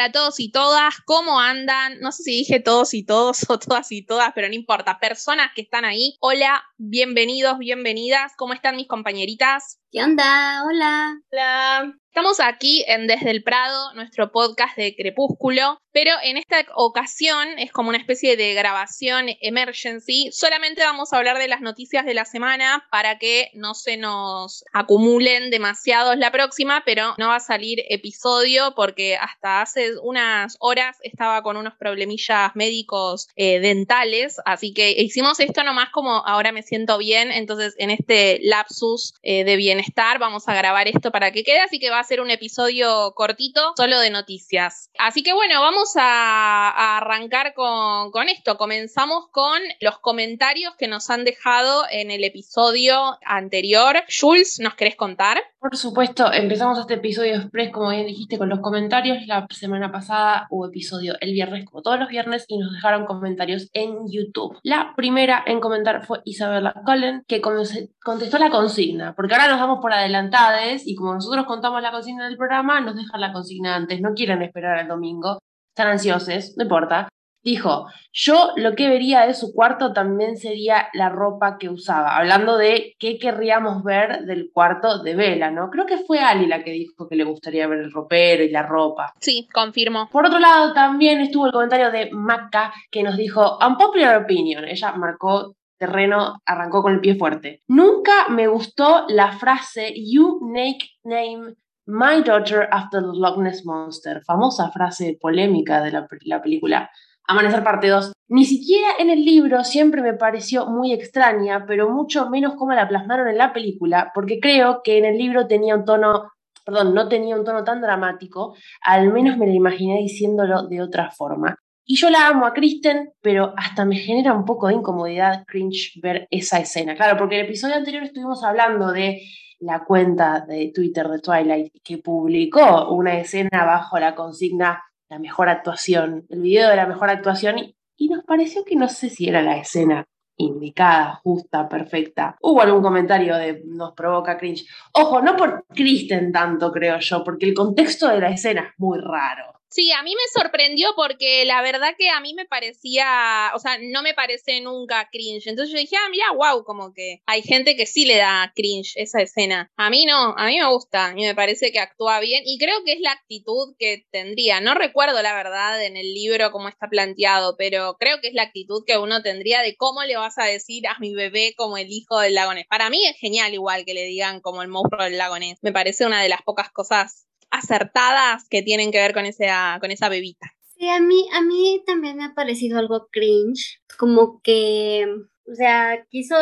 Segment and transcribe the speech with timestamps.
[0.00, 2.00] Para todos y todas, ¿cómo andan?
[2.00, 4.98] No sé si dije todos y todos o todas y todas, pero no importa.
[4.98, 8.32] Personas que están ahí, hola, bienvenidos, bienvenidas.
[8.38, 9.79] ¿Cómo están mis compañeritas?
[9.92, 10.62] ¿Qué onda?
[10.64, 11.20] Hola.
[11.32, 12.00] Hola.
[12.10, 17.70] Estamos aquí en Desde el Prado, nuestro podcast de Crepúsculo, pero en esta ocasión es
[17.70, 20.28] como una especie de grabación emergency.
[20.32, 24.64] Solamente vamos a hablar de las noticias de la semana para que no se nos
[24.72, 30.96] acumulen demasiados la próxima, pero no va a salir episodio porque hasta hace unas horas
[31.04, 36.64] estaba con unos problemillas médicos eh, dentales, así que hicimos esto nomás como ahora me
[36.64, 39.79] siento bien, entonces en este lapsus eh, de bienestar
[40.18, 43.72] vamos a grabar esto para que quede, así que va a ser un episodio cortito,
[43.76, 44.90] solo de noticias.
[44.98, 48.56] Así que bueno, vamos a, a arrancar con, con, esto.
[48.56, 53.96] Comenzamos con los comentarios que nos han dejado en el episodio anterior.
[54.08, 55.40] Jules, ¿nos querés contar?
[55.60, 59.26] Por supuesto, empezamos este episodio express, como bien dijiste, con los comentarios.
[59.26, 63.68] La semana pasada hubo episodio el viernes, como todos los viernes, y nos dejaron comentarios
[63.74, 64.58] en YouTube.
[64.62, 69.69] La primera en comentar fue Isabela Cullen, que contestó la consigna, porque ahora nos damos
[69.78, 74.00] por adelantades y como nosotros contamos la consigna del programa, nos dejan la consigna antes,
[74.00, 77.08] no quieren esperar al domingo, están ansiosos, no importa.
[77.42, 82.58] Dijo, yo lo que vería de su cuarto también sería la ropa que usaba, hablando
[82.58, 85.70] de qué querríamos ver del cuarto de Vela, ¿no?
[85.70, 88.62] Creo que fue Ali la que dijo que le gustaría ver el ropero y la
[88.62, 89.14] ropa.
[89.20, 90.10] Sí, confirmo.
[90.12, 94.92] Por otro lado, también estuvo el comentario de Maca que nos dijo, unpopular opinion, ella
[94.92, 97.62] marcó terreno, arrancó con el pie fuerte.
[97.66, 101.54] Nunca me gustó la frase You make name
[101.86, 106.90] My Daughter After the Loch Ness Monster, famosa frase polémica de la, la película
[107.30, 108.12] Amanecer parte 2.
[108.30, 112.88] Ni siquiera en el libro siempre me pareció muy extraña, pero mucho menos como la
[112.88, 116.32] plasmaron en la película, porque creo que en el libro tenía un tono,
[116.64, 121.12] perdón, no tenía un tono tan dramático, al menos me la imaginé diciéndolo de otra
[121.12, 121.56] forma.
[121.84, 125.98] Y yo la amo a Kristen, pero hasta me genera un poco de incomodidad, cringe,
[126.00, 126.94] ver esa escena.
[126.94, 129.22] Claro, porque en el episodio anterior estuvimos hablando de
[129.60, 135.48] la cuenta de Twitter de Twilight que publicó una escena bajo la consigna la mejor
[135.48, 139.42] actuación, el video de la mejor actuación y, nos pareció que no sé si era
[139.42, 142.34] la escena indicada, justa, perfecta.
[142.40, 144.64] Hubo algún comentario de nos provoca cringe.
[144.94, 148.98] Ojo, no por Kristen tanto, creo yo, porque el contexto de la escena es muy
[148.98, 149.59] raro.
[149.72, 153.78] Sí, a mí me sorprendió porque la verdad que a mí me parecía, o sea,
[153.80, 155.46] no me parece nunca cringe.
[155.46, 158.94] Entonces yo dije, ah, mira, wow, como que hay gente que sí le da cringe
[158.96, 159.70] esa escena.
[159.76, 162.82] A mí no, a mí me gusta, mí me parece que actúa bien y creo
[162.84, 164.60] que es la actitud que tendría.
[164.60, 168.42] No recuerdo la verdad en el libro cómo está planteado, pero creo que es la
[168.42, 171.92] actitud que uno tendría de cómo le vas a decir a mi bebé como el
[171.92, 172.66] hijo del lagonés.
[172.68, 175.58] Para mí es genial igual que le digan como el monstruo del lagonés.
[175.62, 179.90] Me parece una de las pocas cosas acertadas que tienen que ver con esa, con
[179.90, 180.52] esa bebita.
[180.76, 185.06] Sí, a mí, a mí también me ha parecido algo cringe, como que,
[185.46, 186.36] o sea, quiso,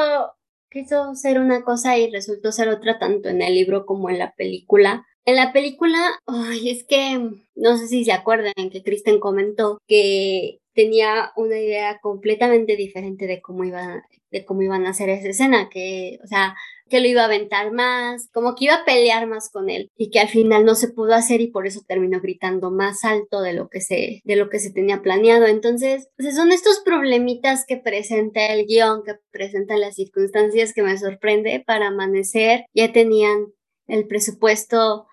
[0.70, 4.34] quiso ser una cosa y resultó ser otra tanto en el libro como en la
[4.34, 5.04] película.
[5.24, 7.18] En la película, ay, es que
[7.54, 13.42] no sé si se acuerdan que Kristen comentó que tenía una idea completamente diferente de
[13.42, 16.54] cómo iba, de cómo iban a hacer esa escena, que, o sea,
[16.88, 20.10] que lo iba a aventar más, como que iba a pelear más con él y
[20.10, 23.53] que al final no se pudo hacer y por eso terminó gritando más alto de
[23.53, 25.47] lo que se, de lo que se tenía planeado.
[25.47, 30.98] Entonces, pues son estos problemitas que presenta el guion, que presentan las circunstancias que me
[30.98, 32.65] sorprende para amanecer.
[32.75, 33.53] Ya tenían
[33.87, 35.06] el presupuesto,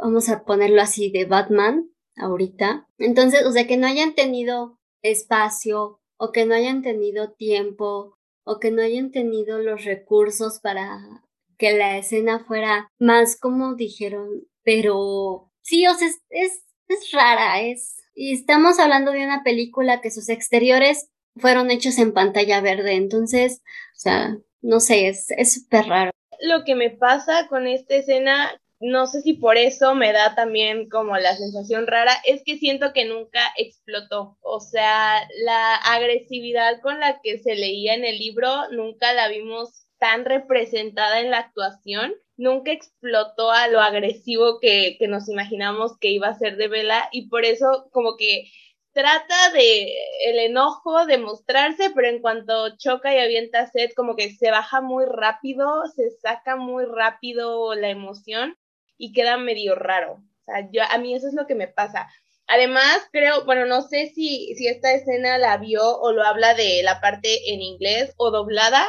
[0.00, 2.86] vamos a ponerlo así, de Batman ahorita.
[2.98, 8.58] Entonces, o sea, que no hayan tenido espacio o que no hayan tenido tiempo o
[8.60, 11.24] que no hayan tenido los recursos para
[11.58, 17.96] que la escena fuera más como dijeron, pero sí, o sea, es, es, rara, es...
[18.14, 23.60] Y estamos hablando de una película que sus exteriores fueron hechos en pantalla verde, entonces,
[23.94, 26.10] o sea, no sé, es súper raro.
[26.40, 30.88] Lo que me pasa con esta escena no sé si por eso me da también
[30.88, 34.36] como la sensación rara, es que siento que nunca explotó.
[34.42, 39.85] O sea, la agresividad con la que se leía en el libro nunca la vimos
[39.98, 46.10] tan representada en la actuación, nunca explotó a lo agresivo que, que nos imaginamos que
[46.10, 48.50] iba a ser de Vela y por eso como que
[48.96, 49.92] trata de
[50.24, 54.80] el enojo de mostrarse, pero en cuanto choca y avienta sed, como que se baja
[54.80, 58.56] muy rápido, se saca muy rápido la emoción
[58.96, 60.14] y queda medio raro.
[60.14, 62.08] O sea, yo, a mí eso es lo que me pasa.
[62.46, 66.82] Además, creo, bueno, no sé si, si esta escena la vio o lo habla de
[66.82, 68.86] la parte en inglés o doblada,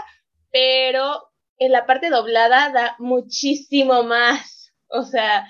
[0.51, 1.23] pero
[1.57, 4.71] en la parte doblada da muchísimo más.
[4.89, 5.45] O sea,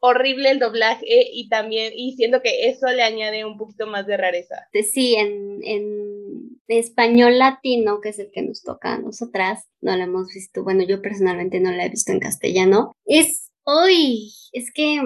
[0.00, 4.16] horrible el doblaje y también, y siento que eso le añade un poquito más de
[4.16, 4.56] rareza.
[4.72, 10.02] Sí, en, en español latino, que es el que nos toca a nosotras, no lo
[10.02, 15.00] hemos visto, bueno, yo personalmente no la he visto en castellano, es, hoy, es que,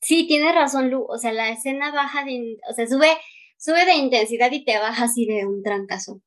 [0.00, 3.10] sí, tiene razón Lu, o sea, la escena baja de, o sea, sube,
[3.60, 6.20] sube de intensidad y te baja así de un trancazo.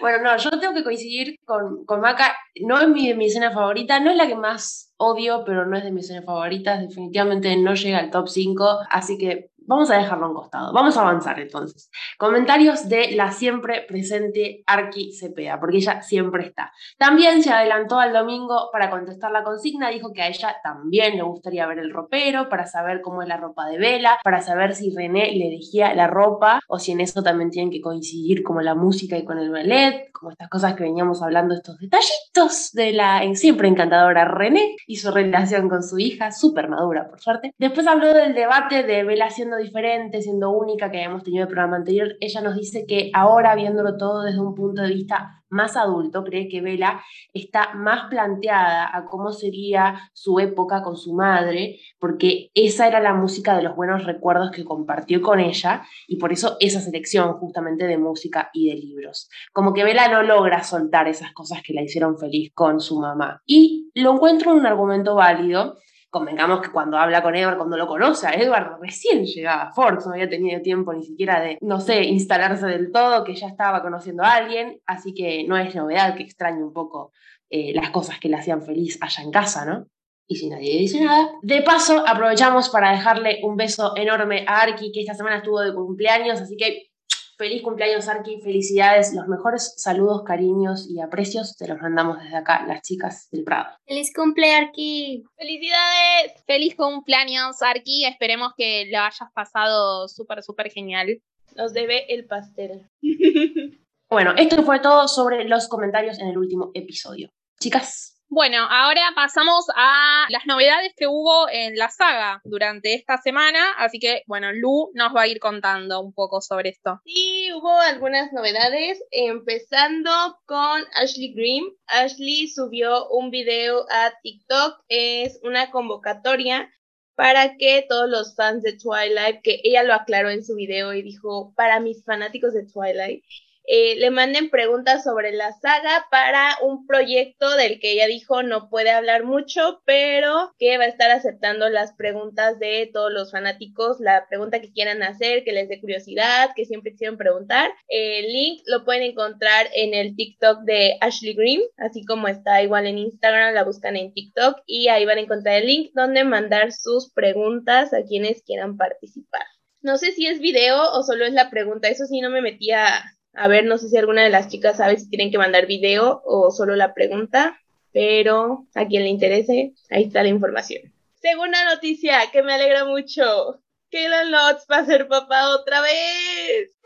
[0.00, 2.34] Bueno, no, yo tengo que coincidir con, con Maca.
[2.62, 5.84] No es mi, mi escena favorita, no es la que más odio, pero no es
[5.84, 6.80] de mis escenas favoritas.
[6.80, 10.72] Definitivamente no llega al top 5, así que Vamos a dejarlo a un costado.
[10.72, 11.90] Vamos a avanzar entonces.
[12.18, 16.72] Comentarios de la siempre presente Arqui Cepeda, porque ella siempre está.
[16.98, 21.22] También se adelantó al domingo para contestar la consigna, dijo que a ella también le
[21.22, 24.94] gustaría ver el ropero, para saber cómo es la ropa de vela, para saber si
[24.94, 28.74] René le elegía la ropa o si en eso también tienen que coincidir como la
[28.74, 33.22] música y con el ballet, como estas cosas que veníamos hablando, estos detallitos de la
[33.34, 37.54] siempre encantadora René y su relación con su hija, súper madura por suerte.
[37.58, 41.76] Después habló del debate de Vela siendo diferente, siendo única que habíamos tenido el programa
[41.76, 46.24] anterior, ella nos dice que ahora viéndolo todo desde un punto de vista más adulto,
[46.24, 47.02] cree que Vela
[47.32, 53.14] está más planteada a cómo sería su época con su madre, porque esa era la
[53.14, 57.86] música de los buenos recuerdos que compartió con ella y por eso esa selección justamente
[57.86, 59.28] de música y de libros.
[59.52, 63.42] Como que Vela no logra soltar esas cosas que la hicieron feliz con su mamá.
[63.46, 65.76] Y lo encuentro en un argumento válido
[66.14, 70.06] convengamos que cuando habla con Edward, cuando lo conoce a Edward, recién llegaba a Forbes,
[70.06, 73.82] no había tenido tiempo ni siquiera de, no sé, instalarse del todo, que ya estaba
[73.82, 77.10] conociendo a alguien, así que no es novedad que extrañe un poco
[77.50, 79.88] eh, las cosas que le hacían feliz allá en casa, ¿no?
[80.28, 81.32] Y si nadie dice nada.
[81.42, 85.74] De paso, aprovechamos para dejarle un beso enorme a Arki, que esta semana estuvo de
[85.74, 86.92] cumpleaños, así que
[87.36, 88.40] Feliz cumpleaños, Arki.
[88.40, 89.12] Felicidades.
[89.14, 93.76] Los mejores saludos, cariños y aprecios te los mandamos desde acá, las chicas del Prado.
[93.86, 95.24] Feliz cumple, Arki.
[95.36, 96.44] ¡Felicidades!
[96.46, 98.04] Feliz cumpleaños, Arki.
[98.06, 101.20] Esperemos que lo hayas pasado súper, súper genial.
[101.56, 102.88] Nos debe el pastel.
[104.10, 107.30] bueno, esto fue todo sobre los comentarios en el último episodio.
[107.60, 113.60] Chicas, bueno, ahora pasamos a las novedades que hubo en la saga durante esta semana,
[113.78, 117.00] así que bueno, Lu nos va a ir contando un poco sobre esto.
[117.04, 120.10] Sí, hubo algunas novedades, empezando
[120.46, 121.64] con Ashley Green.
[121.86, 126.68] Ashley subió un video a TikTok, es una convocatoria
[127.14, 131.02] para que todos los fans de Twilight, que ella lo aclaró en su video y
[131.02, 133.22] dijo, para mis fanáticos de Twilight,
[133.66, 138.68] eh, le manden preguntas sobre la saga para un proyecto del que ella dijo no
[138.68, 144.00] puede hablar mucho, pero que va a estar aceptando las preguntas de todos los fanáticos,
[144.00, 147.70] la pregunta que quieran hacer, que les dé curiosidad, que siempre quisieron preguntar.
[147.88, 152.86] El link lo pueden encontrar en el TikTok de Ashley Green, así como está igual
[152.86, 156.72] en Instagram, la buscan en TikTok y ahí van a encontrar el link donde mandar
[156.72, 159.42] sus preguntas a quienes quieran participar.
[159.80, 163.04] No sé si es video o solo es la pregunta, eso sí no me metía
[163.48, 166.50] ver, no sé si alguna de las chicas sabe si tienen que mandar video o
[166.50, 167.60] solo la pregunta,
[167.92, 170.92] pero a quien le interese, ahí está la información.
[171.20, 173.60] Segunda noticia que me alegra mucho.
[173.90, 176.76] Kayla Lotz va a ser papá otra vez.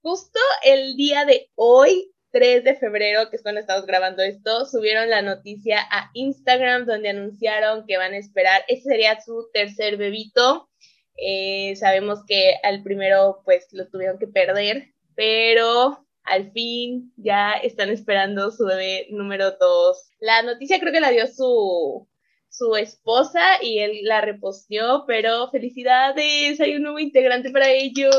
[0.00, 5.10] Justo el día de hoy, 3 de febrero, que es cuando estamos grabando esto, subieron
[5.10, 10.68] la noticia a Instagram donde anunciaron que van a esperar, ese sería su tercer bebito,
[11.16, 17.90] eh, sabemos que al primero pues lo tuvieron que perder, pero al fin ya están
[17.90, 20.10] esperando su bebé número 2.
[20.20, 22.08] La noticia creo que la dio su,
[22.48, 28.14] su esposa y él la reposteó, pero felicidades, hay un nuevo integrante para ellos.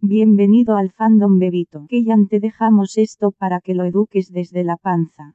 [0.00, 4.76] Bienvenido al fandom bebito, que ya te dejamos esto para que lo eduques desde la
[4.76, 5.34] panza.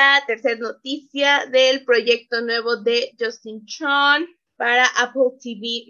[0.00, 4.26] La tercera noticia del proyecto nuevo de Justin Chon
[4.56, 5.84] para Apple TV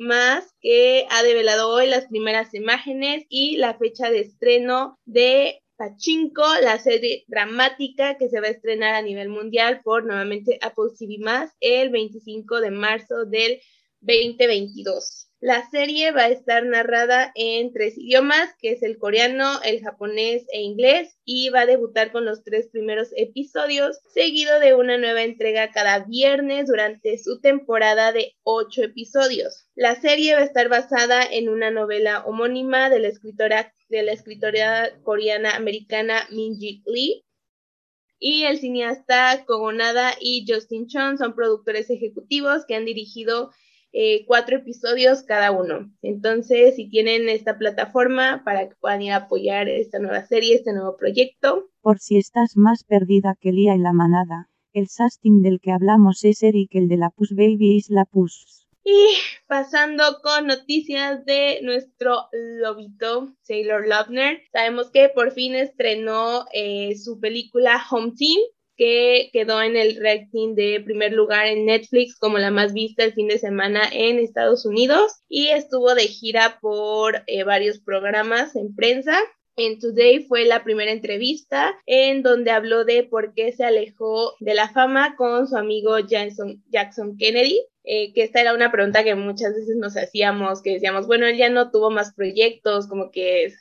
[0.61, 6.81] que ha develado hoy las primeras imágenes y la fecha de estreno de Pachinko, la
[6.81, 11.19] serie dramática que se va a estrenar a nivel mundial por nuevamente Apple TV
[11.61, 13.61] el 25 de marzo del
[14.01, 15.30] 2022.
[15.43, 20.45] La serie va a estar narrada en tres idiomas, que es el coreano, el japonés
[20.53, 25.23] e inglés, y va a debutar con los tres primeros episodios, seguido de una nueva
[25.23, 29.67] entrega cada viernes durante su temporada de ocho episodios.
[29.75, 33.09] La serie va a estar basada en una novela homónima de la
[34.13, 37.25] escritora, coreana americana Minji Lee,
[38.19, 43.51] y el cineasta Kogonada y Justin Chon son productores ejecutivos que han dirigido
[43.93, 45.93] eh, cuatro episodios cada uno.
[46.03, 50.73] Entonces, si tienen esta plataforma para que puedan ir a apoyar esta nueva serie, este
[50.73, 51.69] nuevo proyecto.
[51.81, 56.25] Por si estás más perdida que Lía en la manada, el sasting del que hablamos
[56.25, 58.61] es Eric, el de la Push Baby Isla Push.
[58.85, 59.09] Y
[59.47, 67.21] pasando con noticias de nuestro lobito, Sailor Lautner, sabemos que por fin estrenó eh, su
[67.21, 68.41] película Home Team,
[68.81, 73.13] que quedó en el ranking de primer lugar en Netflix como la más vista el
[73.13, 78.75] fin de semana en Estados Unidos y estuvo de gira por eh, varios programas en
[78.75, 79.19] prensa.
[79.57, 84.55] En Today fue la primera entrevista en donde habló de por qué se alejó de
[84.55, 87.61] la fama con su amigo Jackson, Jackson Kennedy.
[87.85, 91.37] Eh, que esta era una pregunta que muchas veces nos hacíamos, que decíamos, bueno, él
[91.37, 93.53] ya no tuvo más proyectos, como que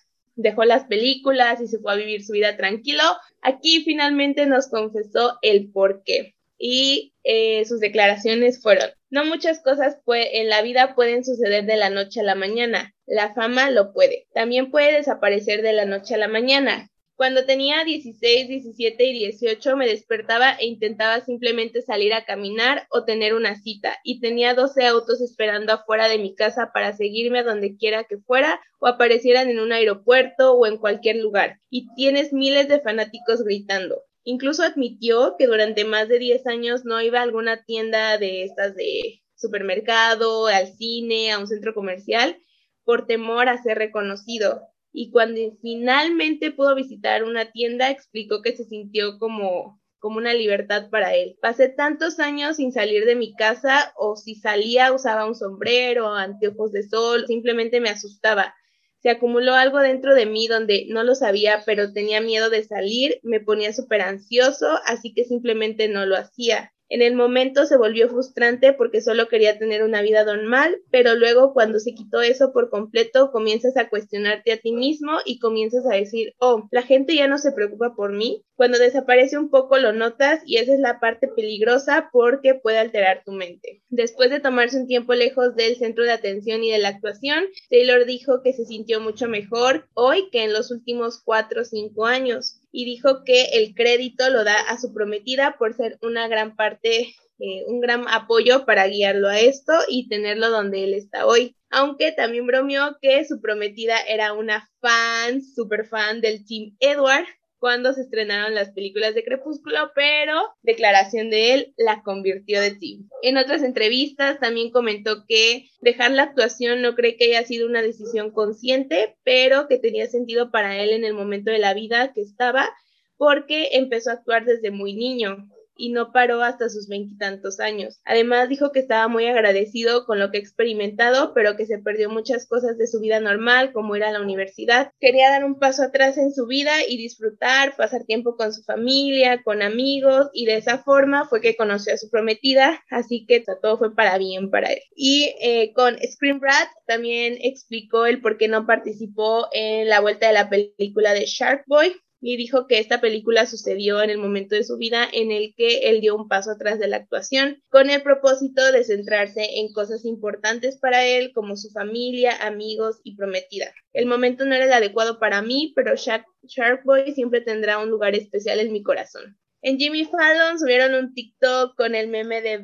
[0.41, 3.03] dejó las películas y se fue a vivir su vida tranquilo.
[3.41, 6.35] Aquí finalmente nos confesó el por qué.
[6.57, 11.89] Y eh, sus declaraciones fueron, no muchas cosas en la vida pueden suceder de la
[11.89, 12.93] noche a la mañana.
[13.05, 14.27] La fama lo puede.
[14.33, 16.89] También puede desaparecer de la noche a la mañana.
[17.19, 23.03] Cuando tenía 16, 17 y 18 me despertaba e intentaba simplemente salir a caminar o
[23.03, 27.43] tener una cita y tenía 12 autos esperando afuera de mi casa para seguirme a
[27.43, 32.31] donde quiera que fuera o aparecieran en un aeropuerto o en cualquier lugar y tienes
[32.31, 34.01] miles de fanáticos gritando.
[34.23, 38.75] Incluso admitió que durante más de 10 años no iba a alguna tienda de estas
[38.75, 42.37] de supermercado, al cine, a un centro comercial
[42.85, 48.63] por temor a ser reconocido y cuando finalmente pudo visitar una tienda explicó que se
[48.63, 51.37] sintió como como una libertad para él.
[51.41, 56.71] Pasé tantos años sin salir de mi casa o si salía usaba un sombrero, anteojos
[56.71, 58.55] de sol, simplemente me asustaba.
[59.01, 63.19] Se acumuló algo dentro de mí donde no lo sabía, pero tenía miedo de salir,
[63.23, 66.73] me ponía súper ansioso, así que simplemente no lo hacía.
[66.89, 71.53] En el momento se volvió frustrante porque solo quería tener una vida normal, pero luego
[71.53, 75.95] cuando se quitó eso por completo, comienzas a cuestionarte a ti mismo y comienzas a
[75.95, 78.43] decir, oh, la gente ya no se preocupa por mí.
[78.55, 83.23] Cuando desaparece un poco lo notas y esa es la parte peligrosa porque puede alterar
[83.23, 83.83] tu mente.
[83.89, 88.05] Después de tomarse un tiempo lejos del centro de atención y de la actuación, Taylor
[88.05, 92.59] dijo que se sintió mucho mejor hoy que en los últimos cuatro o cinco años
[92.71, 97.15] y dijo que el crédito lo da a su prometida por ser una gran parte,
[97.39, 101.55] eh, un gran apoyo para guiarlo a esto y tenerlo donde él está hoy.
[101.71, 107.25] Aunque también bromeó que su prometida era una fan, super fan del Team Edward,
[107.59, 113.09] cuando se estrenaron las películas de Crepúsculo, pero declaración de él la convirtió de Tim.
[113.21, 117.81] En otras entrevistas también comentó que dejar la actuación no cree que haya sido una
[117.81, 122.21] decisión consciente, pero que tenía sentido para él en el momento de la vida que
[122.21, 122.69] estaba
[123.17, 125.49] porque empezó a actuar desde muy niño
[125.79, 128.01] y no paró hasta sus veintitantos años.
[128.05, 132.09] Además dijo que estaba muy agradecido con lo que ha experimentado, pero que se perdió
[132.09, 134.91] muchas cosas de su vida normal, como ir a la universidad.
[134.99, 139.41] Quería dar un paso atrás en su vida y disfrutar, pasar tiempo con su familia,
[139.43, 143.77] con amigos, y de esa forma fue que conoció a su prometida, así que todo
[143.77, 144.81] fue para bien para él.
[144.95, 150.27] Y eh, con Scream Rat también explicó el por qué no participó en la vuelta
[150.27, 154.55] de la película de Shark Boy, y dijo que esta película sucedió en el momento
[154.55, 157.89] de su vida en el que él dio un paso atrás de la actuación con
[157.89, 163.73] el propósito de centrarse en cosas importantes para él como su familia, amigos y prometida.
[163.93, 168.15] El momento no era el adecuado para mí, pero Shark, Boy siempre tendrá un lugar
[168.15, 169.37] especial en mi corazón.
[169.61, 172.57] En Jimmy Fallon subieron un TikTok con el meme de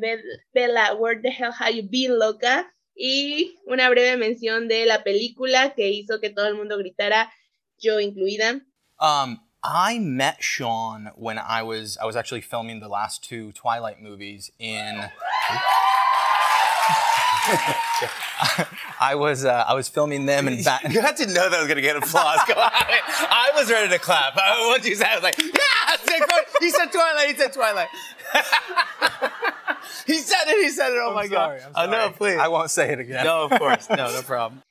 [0.54, 2.74] Bella, Where the hell have you been, loca?
[2.96, 7.30] Y una breve mención de la película que hizo que todo el mundo gritara,
[7.78, 8.62] yo incluida.
[9.02, 14.02] Um, I met Sean when I was I was actually filming the last two Twilight
[14.02, 15.10] movies in.
[19.00, 20.84] I was uh, I was filming them and back.
[20.92, 22.40] You had to know that I was going to get applause.
[22.48, 22.72] Come on.
[22.74, 24.36] I was ready to clap.
[24.36, 25.52] Once you said, I was like, yeah.
[26.60, 27.28] He said Twilight.
[27.28, 27.88] He said Twilight.
[30.08, 30.64] he said it.
[30.64, 31.00] He said it.
[31.02, 31.72] Oh I'm my sorry, god.
[31.76, 32.38] I'm Oh, no, please.
[32.38, 33.26] I won't say it again.
[33.26, 33.90] No, of course.
[33.90, 34.62] No, no problem.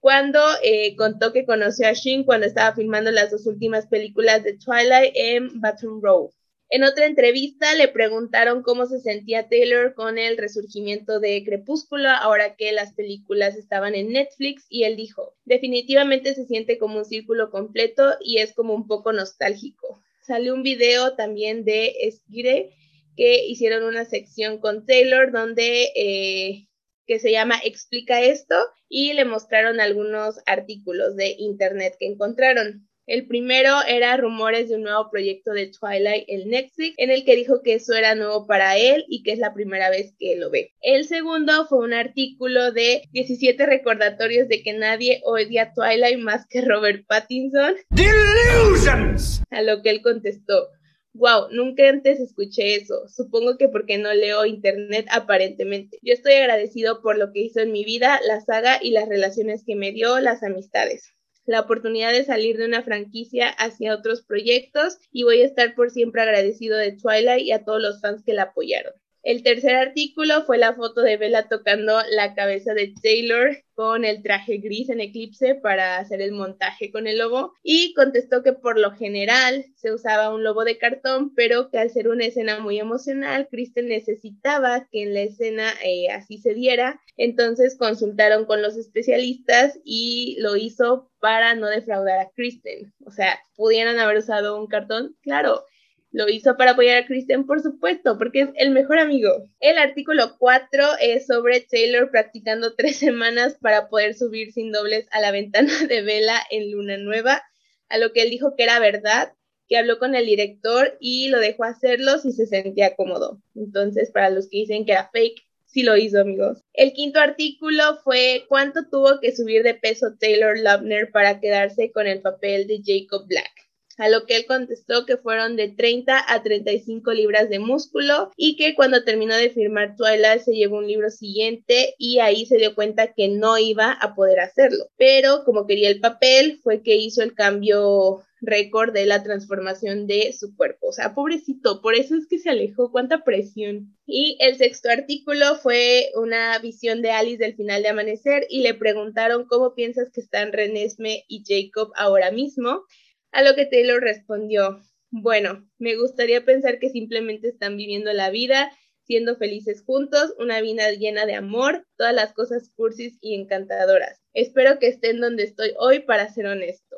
[0.00, 4.56] Cuando eh, contó que conoció a Shin cuando estaba filmando las dos últimas películas de
[4.56, 6.34] Twilight en Baton Rouge.
[6.72, 12.54] En otra entrevista le preguntaron cómo se sentía Taylor con el resurgimiento de Crepúsculo ahora
[12.54, 17.50] que las películas estaban en Netflix y él dijo, definitivamente se siente como un círculo
[17.50, 20.00] completo y es como un poco nostálgico.
[20.22, 22.70] Salió un video también de Esquire
[23.16, 26.68] que hicieron una sección con Taylor donde eh,
[27.10, 28.54] que se llama Explica esto
[28.88, 32.88] y le mostraron algunos artículos de internet que encontraron.
[33.04, 37.34] El primero era rumores de un nuevo proyecto de Twilight, el Netflix, en el que
[37.34, 40.50] dijo que eso era nuevo para él y que es la primera vez que lo
[40.50, 40.72] ve.
[40.82, 46.60] El segundo fue un artículo de 17 recordatorios de que nadie odia Twilight más que
[46.60, 47.74] Robert Pattinson.
[47.90, 49.42] Delusions.
[49.50, 50.68] A lo que él contestó.
[51.12, 53.08] Wow, nunca antes escuché eso.
[53.08, 55.98] Supongo que porque no leo internet aparentemente.
[56.02, 59.64] Yo estoy agradecido por lo que hizo en mi vida, la saga y las relaciones
[59.64, 61.12] que me dio, las amistades
[61.50, 65.90] la oportunidad de salir de una franquicia hacia otros proyectos y voy a estar por
[65.90, 68.92] siempre agradecido de Twilight y a todos los fans que la apoyaron.
[69.22, 74.22] El tercer artículo fue la foto de Bella tocando la cabeza de Taylor con el
[74.22, 78.78] traje gris en eclipse para hacer el montaje con el lobo y contestó que por
[78.78, 82.78] lo general se usaba un lobo de cartón, pero que al ser una escena muy
[82.78, 88.76] emocional, Kristen necesitaba que en la escena eh, así se diera, entonces consultaron con los
[88.76, 92.94] especialistas y lo hizo para no defraudar a Kristen.
[93.04, 95.16] O sea, ¿pudieran haber usado un cartón?
[95.22, 95.64] Claro,
[96.12, 99.48] lo hizo para apoyar a Kristen, por supuesto, porque es el mejor amigo.
[99.60, 105.20] El artículo 4 es sobre Taylor practicando tres semanas para poder subir sin dobles a
[105.20, 107.42] la ventana de Vela en Luna Nueva,
[107.88, 109.32] a lo que él dijo que era verdad,
[109.68, 113.40] que habló con el director y lo dejó hacerlo si se sentía cómodo.
[113.54, 116.64] Entonces, para los que dicen que era fake, sí lo hizo, amigos.
[116.72, 122.08] El quinto artículo fue cuánto tuvo que subir de peso Taylor Lautner para quedarse con
[122.08, 123.69] el papel de Jacob Black
[124.00, 128.56] a lo que él contestó que fueron de 30 a 35 libras de músculo y
[128.56, 132.74] que cuando terminó de firmar Twilight se llevó un libro siguiente y ahí se dio
[132.74, 134.86] cuenta que no iba a poder hacerlo.
[134.96, 140.32] Pero como quería el papel, fue que hizo el cambio récord de la transformación de
[140.32, 140.88] su cuerpo.
[140.88, 143.96] O sea, pobrecito, por eso es que se alejó, cuánta presión.
[144.06, 148.74] Y el sexto artículo fue una visión de Alice del final de Amanecer y le
[148.74, 152.84] preguntaron cómo piensas que están Renesme y Jacob ahora mismo.
[153.32, 158.72] A lo que Taylor respondió, bueno, me gustaría pensar que simplemente están viviendo la vida,
[159.04, 164.20] siendo felices juntos, una vida llena de amor, todas las cosas cursis y encantadoras.
[164.34, 166.96] Espero que estén donde estoy hoy para ser honesto.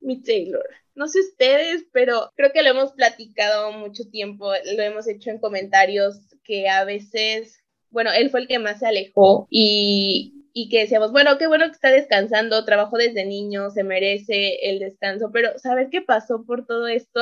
[0.00, 0.66] Mi Taylor.
[0.94, 5.38] No sé ustedes, pero creo que lo hemos platicado mucho tiempo, lo hemos hecho en
[5.38, 10.80] comentarios que a veces, bueno, él fue el que más se alejó y y que
[10.80, 15.56] decíamos, bueno, qué bueno que está descansando, trabajó desde niño, se merece el descanso, pero
[15.60, 17.20] saber qué pasó por todo esto,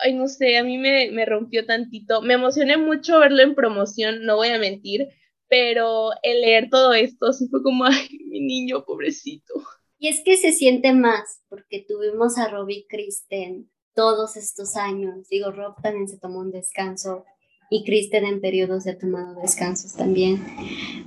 [0.00, 4.24] ay, no sé, a mí me, me rompió tantito, me emocioné mucho verlo en promoción,
[4.24, 5.08] no voy a mentir,
[5.48, 9.52] pero el leer todo esto sí fue como, ay, mi niño, pobrecito.
[9.98, 15.50] Y es que se siente más, porque tuvimos a Robbie Kristen todos estos años, digo,
[15.50, 17.26] Rob también se tomó un descanso,
[17.72, 20.44] y Kristen en periodos de tomado descansos también.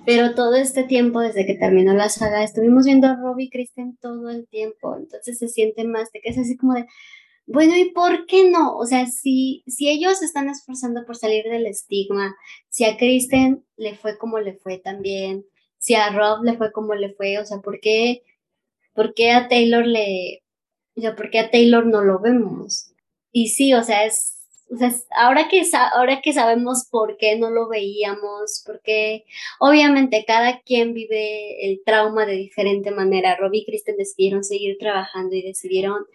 [0.04, 3.98] Pero todo este tiempo, desde que terminó la saga, estuvimos viendo a Robbie y Kristen
[4.02, 6.88] todo el tiempo, entonces se siente más de que es así como de,
[7.46, 8.76] bueno, ¿y por qué no?
[8.78, 12.36] O sea, si, si ellos están esforzando por salir del estigma,
[12.70, 15.46] si a Kristen le fue como le fue también,
[15.78, 18.24] si a Rob le fue como le fue, o sea, ¿por qué,
[18.96, 20.44] por qué a Taylor le,
[20.96, 22.92] o sea, por qué a Taylor no lo vemos?
[23.32, 24.35] Y sí, o sea, es,
[25.12, 29.26] ahora que, ahora que sabemos por qué no lo veíamos, porque
[29.60, 33.36] obviamente cada quien vive el trauma de diferente manera.
[33.36, 36.06] Robbie y Kristen decidieron seguir trabajando y decidieron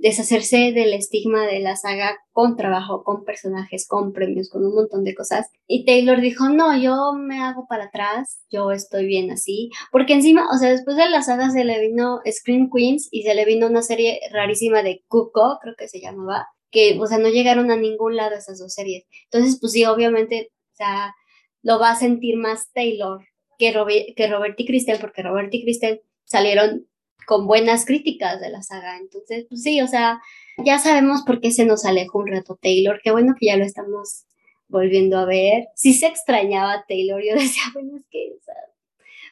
[0.00, 5.04] deshacerse del estigma de la saga con trabajo, con personajes, con premios, con un montón
[5.04, 5.50] de cosas.
[5.66, 9.70] Y Taylor dijo, no, yo me hago para atrás, yo estoy bien así.
[9.92, 13.34] Porque encima, o sea, después de la saga se le vino Scream Queens y se
[13.34, 17.28] le vino una serie rarísima de Cuco, creo que se llamaba, que, o sea, no
[17.28, 19.04] llegaron a ningún lado esas dos series.
[19.24, 21.14] Entonces, pues sí, obviamente, o sea,
[21.62, 23.24] lo va a sentir más Taylor
[23.58, 26.86] que, que Robert y Kristen, porque Robert y Kristen salieron
[27.26, 28.98] con buenas críticas de la saga.
[28.98, 30.20] Entonces, pues sí, o sea,
[30.64, 33.00] ya sabemos por qué se nos alejó un rato Taylor.
[33.02, 34.24] Qué bueno que ya lo estamos
[34.68, 35.68] volviendo a ver.
[35.74, 37.22] Sí se extrañaba Taylor.
[37.22, 38.54] Yo decía, bueno, es que, o sea,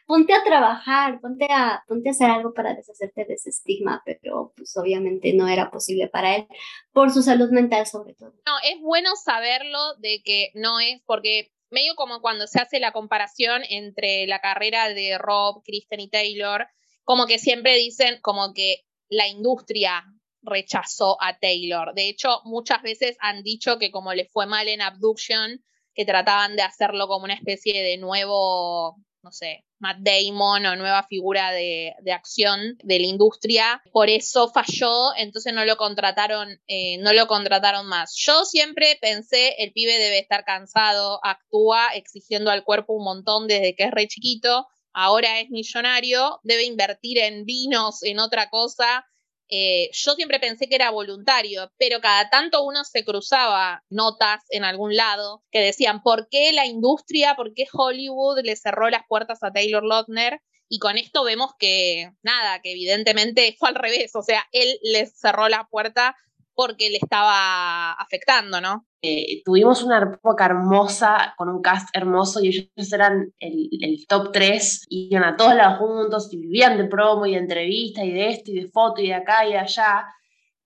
[0.09, 4.55] ponte a trabajar, ponte a, ponte a hacer algo para deshacerte de ese estigma, pero
[4.57, 6.47] pues obviamente no era posible para él,
[6.92, 8.33] por su salud mental sobre todo.
[8.47, 12.92] No, es bueno saberlo de que no es porque medio como cuando se hace la
[12.92, 16.66] comparación entre la carrera de Rob, Kristen y Taylor,
[17.05, 20.07] como que siempre dicen como que la industria
[20.40, 21.92] rechazó a Taylor.
[21.92, 26.57] De hecho, muchas veces han dicho que como le fue mal en Abduction, que trataban
[26.57, 31.94] de hacerlo como una especie de nuevo, no sé, Matt Damon o nueva figura de,
[32.12, 33.83] acción de la industria.
[33.92, 38.14] Por eso falló, entonces no lo contrataron, eh, no lo contrataron más.
[38.16, 43.74] Yo siempre pensé, el pibe debe estar cansado, actúa exigiendo al cuerpo un montón desde
[43.74, 49.07] que es re chiquito, ahora es millonario, debe invertir en vinos, en otra cosa,
[49.48, 54.64] eh, yo siempre pensé que era voluntario, pero cada tanto uno se cruzaba notas en
[54.64, 59.42] algún lado que decían, ¿por qué la industria, por qué Hollywood le cerró las puertas
[59.42, 60.40] a Taylor Lautner?
[60.68, 65.18] Y con esto vemos que, nada, que evidentemente fue al revés, o sea, él les
[65.18, 66.14] cerró la puerta
[66.59, 68.85] porque le estaba afectando, ¿no?
[69.01, 74.87] Eh, tuvimos una época hermosa, con un cast hermoso, y ellos eran el, top 3,
[74.88, 78.31] y iban a todos lados juntos, y vivían de promo, y de entrevista, y de
[78.31, 80.05] esto, y de foto, y de acá, y de allá.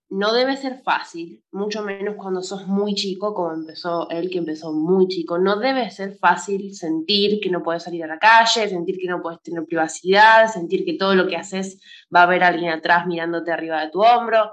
[0.09, 4.73] No debe ser fácil, mucho menos cuando sos muy chico, como empezó él, que empezó
[4.73, 5.37] muy chico.
[5.37, 9.21] No debe ser fácil sentir que no puedes salir a la calle, sentir que no
[9.21, 11.79] puedes tener privacidad, sentir que todo lo que haces
[12.13, 14.49] va a haber alguien atrás mirándote arriba de tu hombro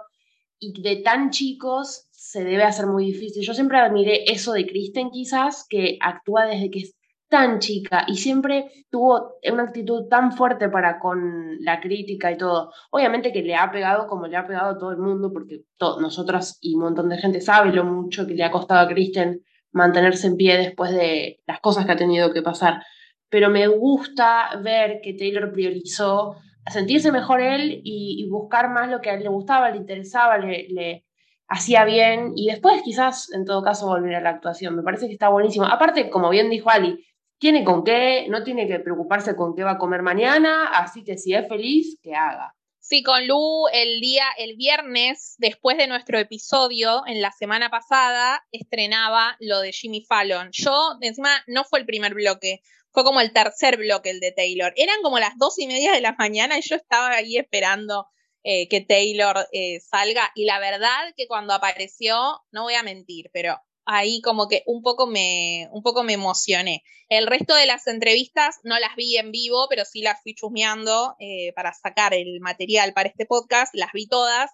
[0.60, 3.42] y de tan chicos se debe hacer muy difícil.
[3.42, 6.94] Yo siempre admiré eso de Kristen quizás, que actúa desde que es
[7.28, 12.72] tan chica y siempre tuvo una actitud tan fuerte para con la crítica y todo.
[12.90, 15.62] Obviamente que le ha pegado como le ha pegado a todo el mundo, porque
[16.00, 19.42] nosotras y un montón de gente sabe lo mucho que le ha costado a Kristen
[19.72, 22.82] mantenerse en pie después de las cosas que ha tenido que pasar.
[23.28, 26.36] Pero me gusta ver que Taylor priorizó
[26.68, 31.04] sentirse mejor él y, buscar más lo que a él le gustaba, le interesaba, le,
[31.48, 34.76] hacía bien y después quizás en todo caso volver a la actuación.
[34.76, 35.66] Me parece que está buenísimo.
[35.66, 37.04] Aparte, como bien dijo Ali,
[37.38, 41.18] tiene con qué, no tiene que preocuparse con qué va a comer mañana, así que
[41.18, 42.54] si es feliz, que haga.
[42.78, 48.44] Sí, con Lu el día, el viernes, después de nuestro episodio, en la semana pasada,
[48.52, 50.48] estrenaba lo de Jimmy Fallon.
[50.52, 54.72] Yo, encima, no fue el primer bloque fue como el tercer bloque el de Taylor.
[54.76, 58.06] Eran como las dos y media de la mañana y yo estaba ahí esperando
[58.42, 60.30] eh, que Taylor eh, salga.
[60.34, 64.82] Y la verdad que cuando apareció, no voy a mentir, pero ahí como que un
[64.82, 66.82] poco me, un poco me emocioné.
[67.08, 71.16] El resto de las entrevistas no las vi en vivo, pero sí las fui chusmeando
[71.18, 74.50] eh, para sacar el material para este podcast, las vi todas.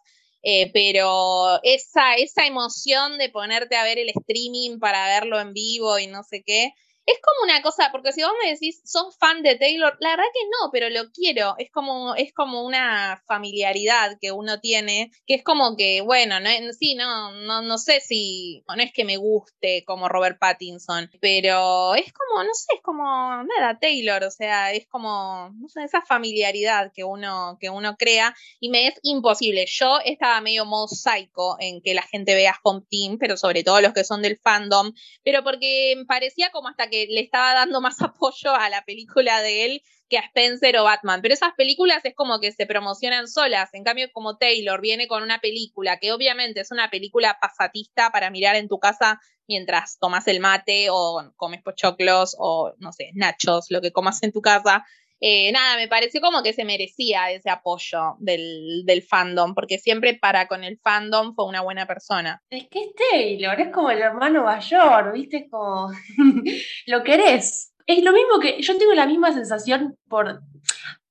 [0.72, 6.07] pero esa, esa emoción de ponerte a ver el streaming para verlo en vivo y
[6.07, 6.72] no sé qué,
[7.07, 10.25] es como una cosa, porque si vos me decís, sos fan de Taylor, la verdad
[10.35, 11.55] que no, pero lo quiero.
[11.57, 16.51] Es como, es como una familiaridad que uno tiene, que es como que, bueno, no,
[16.77, 21.95] sí, no, no, no sé si, no es que me guste como Robert Pattinson, pero
[21.95, 26.03] es como, no sé, es como nada, Taylor, o sea, es como, no sé, esa
[26.03, 29.64] familiaridad que uno, que uno crea y me es imposible.
[29.69, 33.81] Yo estaba medio modo psycho en que la gente vea Home Team, pero sobre todo
[33.81, 34.92] los que son del fandom,
[35.23, 39.66] pero porque parecía como hasta que le estaba dando más apoyo a la película de
[39.66, 41.20] él que a Spencer o Batman.
[41.20, 43.74] Pero esas películas es como que se promocionan solas.
[43.74, 48.30] En cambio, como Taylor viene con una película que obviamente es una película pasatista para
[48.30, 53.66] mirar en tu casa mientras tomas el mate o comes pochoclos o, no sé, nachos,
[53.70, 54.85] lo que comas en tu casa.
[55.20, 60.14] Eh, nada, me pareció como que se merecía ese apoyo del, del, fandom, porque siempre
[60.14, 62.42] para con el fandom fue una buena persona.
[62.50, 65.38] Es que es Taylor, es como el hermano mayor, ¿viste?
[65.38, 65.90] Es como
[66.87, 67.72] lo querés.
[67.87, 70.40] Es lo mismo que yo tengo la misma sensación por...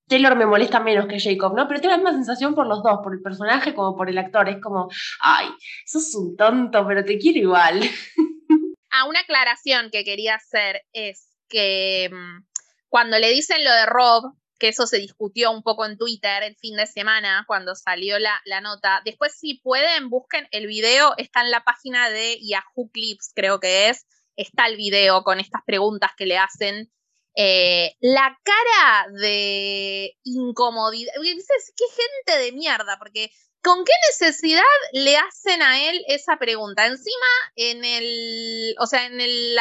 [0.08, 1.68] Taylor me molesta menos que Jacob, ¿no?
[1.68, 4.48] Pero tengo la misma sensación por los dos, por el personaje como por el actor.
[4.50, 4.88] Es como,
[5.20, 5.48] ay,
[5.84, 7.82] sos un tonto, pero te quiero igual.
[8.98, 12.46] Ah, una aclaración que quería hacer es que mm,
[12.90, 16.56] cuando le dicen lo de Rob, que eso se discutió un poco en Twitter el
[16.56, 19.02] fin de semana cuando salió la, nota.
[19.04, 23.90] Después, si pueden, busquen el video, está en la página de Yahoo Clips, creo que
[23.90, 24.06] es.
[24.36, 26.92] Está el video con estas preguntas que le hacen.
[27.38, 31.14] Eh, la cara de incomodidad.
[31.22, 33.30] Dices, qué gente de mierda, porque
[33.62, 34.62] ¿con qué necesidad
[34.94, 36.86] le hacen a él esa pregunta?
[36.86, 38.76] Encima, en el.
[38.80, 39.58] O sea, en el,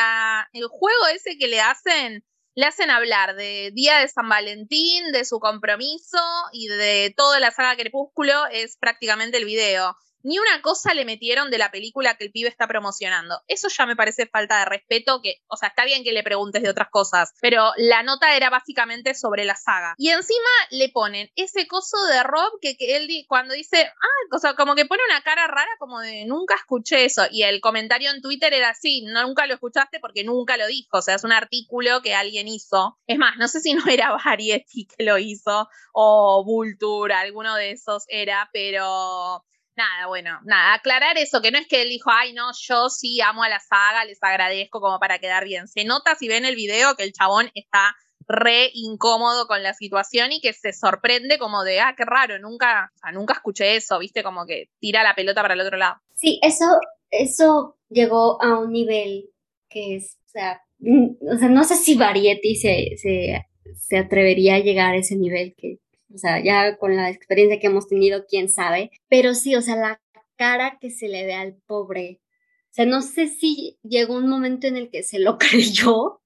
[0.53, 5.25] el juego ese que le hacen le hacen hablar de Día de San Valentín, de
[5.25, 6.19] su compromiso
[6.53, 9.97] y de toda la saga Crepúsculo, es prácticamente el video.
[10.25, 13.41] Ni una cosa le metieron de la película que el pibe está promocionando.
[13.47, 16.63] Eso ya me parece falta de respeto, que, o sea, está bien que le preguntes
[16.63, 19.95] de otras cosas, pero la nota era básicamente sobre la saga.
[19.99, 24.55] Y encima le ponen ese coso de Rob que, él cuando dice, ah, o sea,
[24.55, 27.27] como que pone una cara rara como de nunca escuché eso.
[27.31, 30.99] Y el comentario en Twitter era así, nunca lo escuchaste porque nunca lo dijo.
[30.99, 32.99] O sea, es un artículo que alguien hizo.
[33.07, 37.73] Es más, no sé si no era Variety que lo hizo o Vulture, alguno de
[37.73, 39.45] esos era, pero
[39.77, 43.21] nada, bueno, nada, aclarar eso, que no es que él dijo, ay, no, yo sí
[43.21, 45.69] amo a la saga, les agradezco como para quedar bien.
[45.69, 47.95] Se nota si ven el video que el chabón está
[48.27, 52.91] re incómodo con la situación y que se sorprende como de, ah, qué raro, nunca,
[52.95, 55.97] o sea, nunca escuché eso, viste, como que tira la pelota para el otro lado.
[56.15, 56.65] Sí, eso,
[57.11, 59.31] eso llegó a un nivel
[59.69, 64.61] que es, o sea, o sea no sé si Variety se, se, se atrevería a
[64.61, 65.79] llegar a ese nivel que
[66.13, 69.77] o sea, ya con la experiencia que hemos tenido, quién sabe, pero sí, o sea,
[69.77, 70.01] la
[70.37, 72.21] cara que se le ve al pobre,
[72.65, 76.21] o sea, no sé si llegó un momento en el que se lo creyó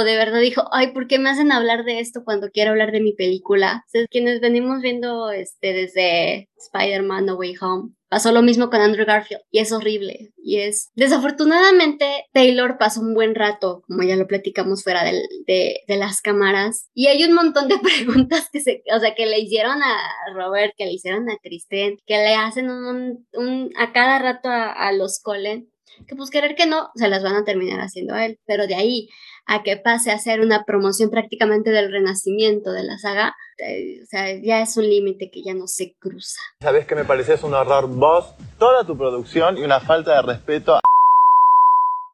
[0.00, 3.00] de verdad dijo, ay, ¿por qué me hacen hablar de esto cuando quiero hablar de
[3.00, 3.84] mi película?
[3.88, 9.06] Sea, quienes venimos viendo este, desde Spider-Man No Way Home, Pasó lo mismo con Andrew
[9.06, 10.34] Garfield y es horrible.
[10.36, 10.90] Y es.
[10.94, 16.90] Desafortunadamente, Taylor pasó un buen rato, como ya lo platicamos fuera de, de, las cámaras.
[16.92, 18.82] Y hay un montón de preguntas que se.
[18.94, 19.96] O sea, que le hicieron a
[20.34, 24.72] Robert, que le hicieron a Kristen, que le hacen un, un a cada rato a,
[24.72, 25.71] a los Colen
[26.06, 28.74] que pues querer que no, se las van a terminar haciendo a él, pero de
[28.74, 29.08] ahí
[29.46, 34.06] a que pase a ser una promoción prácticamente del renacimiento de la saga, eh, o
[34.06, 36.40] sea, ya es un límite que ya no se cruza.
[36.60, 40.80] ¿Sabes que me pareces un horror vos, toda tu producción y una falta de respeto?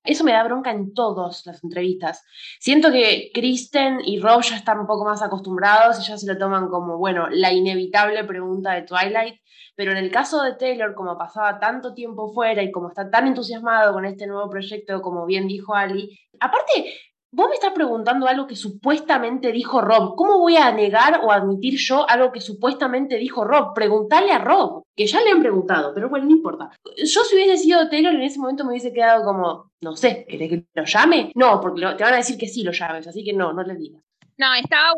[0.08, 2.24] Eso me da bronca en todas las entrevistas.
[2.60, 6.38] Siento que Kristen y Rob ya están un poco más acostumbrados y ya se lo
[6.38, 9.38] toman como, bueno, la inevitable pregunta de Twilight.
[9.78, 13.28] Pero en el caso de Taylor, como pasaba tanto tiempo fuera y como está tan
[13.28, 16.94] entusiasmado con este nuevo proyecto, como bien dijo Ali, aparte,
[17.30, 20.16] Vos me estás preguntando algo que supuestamente dijo Rob.
[20.16, 23.74] ¿Cómo voy a negar o admitir yo algo que supuestamente dijo Rob?
[23.74, 26.70] Preguntarle a Rob, que ya le han preguntado, pero bueno, no importa.
[26.96, 30.48] Yo si hubiese sido Taylor en ese momento me hubiese quedado como, no sé, ¿querés
[30.48, 31.30] que lo llame?
[31.34, 33.74] No, porque te van a decir que sí lo llames, así que no, no le
[33.74, 34.02] digas.
[34.38, 34.92] No, estaba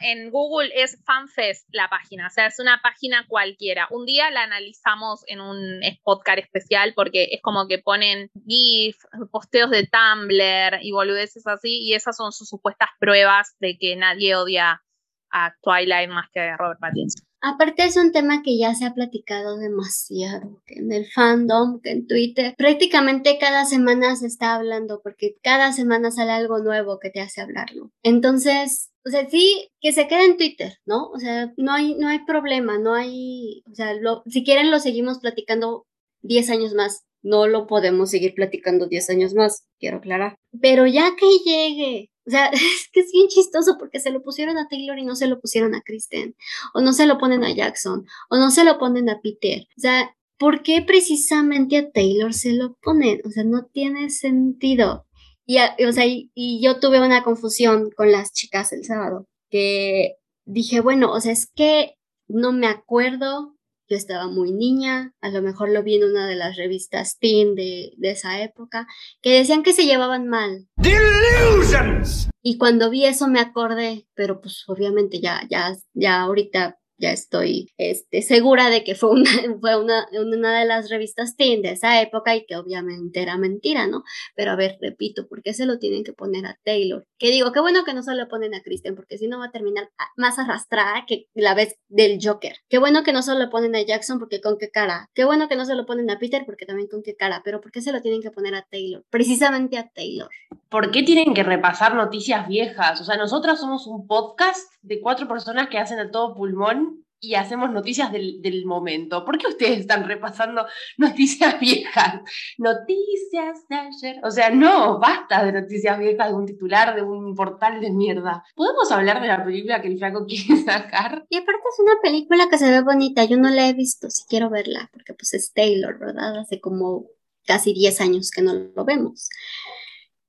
[0.00, 3.88] en Google, es FanFest la página, o sea, es una página cualquiera.
[3.90, 8.96] Un día la analizamos en un podcast especial porque es como que ponen GIF,
[9.30, 14.34] posteos de Tumblr y boludeces así, y esas son sus supuestas pruebas de que nadie
[14.34, 14.82] odia
[15.30, 17.26] a Twilight más que a Robert Pattinson.
[17.46, 21.90] Aparte es un tema que ya se ha platicado demasiado, que en el fandom, que
[21.90, 27.10] en Twitter, prácticamente cada semana se está hablando porque cada semana sale algo nuevo que
[27.10, 27.90] te hace hablarlo.
[28.02, 31.08] Entonces, o sea, sí, que se quede en Twitter, ¿no?
[31.10, 34.80] O sea, no hay, no hay problema, no hay, o sea, lo, si quieren lo
[34.80, 35.86] seguimos platicando
[36.22, 40.36] 10 años más, no lo podemos seguir platicando 10 años más, quiero aclarar.
[40.60, 44.58] Pero ya que llegue o sea, es que es bien chistoso porque se lo pusieron
[44.58, 46.34] a Taylor y no se lo pusieron a Kristen,
[46.72, 49.66] o no se lo ponen a Jackson, o no se lo ponen a Peter.
[49.76, 53.20] O sea, ¿por qué precisamente a Taylor se lo ponen?
[53.24, 55.06] O sea, no tiene sentido.
[55.46, 60.80] Y, o sea, y yo tuve una confusión con las chicas el sábado, que dije,
[60.80, 61.96] bueno, o sea, es que
[62.28, 63.54] no me acuerdo
[63.88, 67.54] yo estaba muy niña, a lo mejor lo vi en una de las revistas teen
[67.54, 68.86] de, de esa época,
[69.20, 70.68] que decían que se llevaban mal.
[70.76, 72.30] Delusions.
[72.42, 77.70] Y cuando vi eso me acordé, pero pues obviamente ya, ya, ya ahorita ya estoy
[77.76, 79.10] este, segura de que fue,
[79.60, 84.04] una, de las revistas teen de esa época y que obviamente era mentira, ¿no?
[84.34, 87.06] Pero a ver, repito, ¿por qué se lo tienen que poner a Taylor?
[87.18, 89.46] Que digo, qué bueno que no se lo ponen a Kristen, porque si no va
[89.46, 92.56] a terminar más arrastrada que la vez del Joker.
[92.70, 95.10] Qué bueno que no se lo ponen a Jackson, porque con qué cara.
[95.14, 97.42] Qué bueno que no se lo ponen a Peter, porque también con qué cara.
[97.44, 99.04] Pero ¿por qué se lo tienen que poner a Taylor?
[99.10, 100.30] Precisamente a Taylor.
[100.70, 103.00] ¿Por qué tienen que repasar noticias viejas?
[103.00, 106.93] O sea, nosotras somos un podcast de cuatro personas que hacen a todo pulmón
[107.24, 109.24] y hacemos noticias del, del, momento.
[109.24, 110.66] ¿Por qué ustedes están repasando
[110.98, 112.20] noticias viejas?
[112.58, 114.20] Noticias de ayer.
[114.22, 118.44] O sea, no, basta de noticias viejas, de un titular, de un portal de mierda.
[118.54, 121.24] ¿Podemos hablar de la película que el flaco quiere sacar?
[121.28, 123.24] Y aparte es una película que se ve bonita.
[123.24, 126.38] Yo no la he visto, si quiero verla, porque pues es Taylor, ¿verdad?
[126.38, 127.06] Hace como
[127.46, 129.28] casi 10 años que no lo vemos.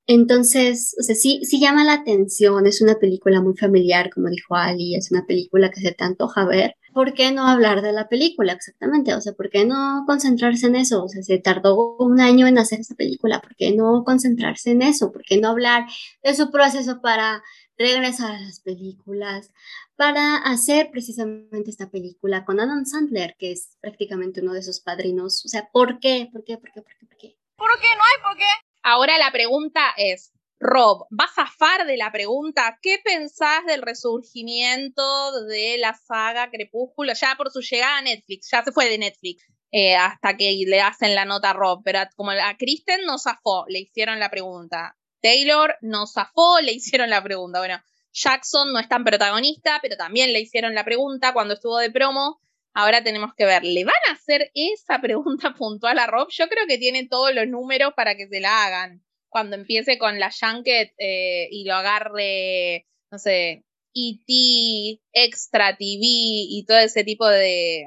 [0.08, 4.56] Entonces, o sea, sí, sí llama la atención, es una película muy familiar, como dijo
[4.56, 8.08] Ali, es una película que se te antoja ver, ¿por qué no hablar de la
[8.08, 9.14] película exactamente?
[9.14, 11.04] O sea, ¿por qué no concentrarse en eso?
[11.04, 14.82] O sea, se tardó un año en hacer esta película, ¿por qué no concentrarse en
[14.82, 15.12] eso?
[15.12, 15.88] ¿Por qué no hablar
[16.24, 17.44] de su proceso para
[17.78, 19.52] regresar a las películas
[19.98, 25.44] para hacer precisamente esta película con Adam Sandler, que es prácticamente uno de sus padrinos.
[25.46, 26.30] O sea, ¿por qué?
[26.32, 26.58] ¿Por qué?
[26.58, 26.82] ¿Por qué?
[26.82, 27.06] ¿Por qué?
[27.08, 27.38] ¿Por qué?
[27.58, 27.88] ¿Por qué?
[27.98, 28.46] No hay por qué.
[28.84, 30.32] Ahora la pregunta es,
[30.66, 32.80] Rob, ¿vas a zafar de la pregunta?
[32.82, 38.50] ¿Qué pensás del resurgimiento de la saga Crepúsculo ya por su llegada a Netflix?
[38.52, 39.46] Ya se fue de Netflix.
[39.72, 43.66] Eh, hasta que le hacen la nota a Rob, pero como a Kristen no zafó,
[43.68, 44.98] le hicieron la pregunta.
[45.22, 47.60] Taylor no zafó, le hicieron la pregunta.
[47.60, 47.80] Bueno,
[48.12, 52.42] Jackson no es tan protagonista, pero también le hicieron la pregunta cuando estuvo de promo.
[52.74, 56.30] Ahora tenemos que ver, ¿le van a hacer esa pregunta puntual a Rob?
[56.32, 59.05] Yo creo que tiene todos los números para que se la hagan.
[59.36, 66.64] Cuando empiece con la Junket eh, y lo agarre, no sé, ET, Extra TV y
[66.66, 67.84] todo ese tipo de,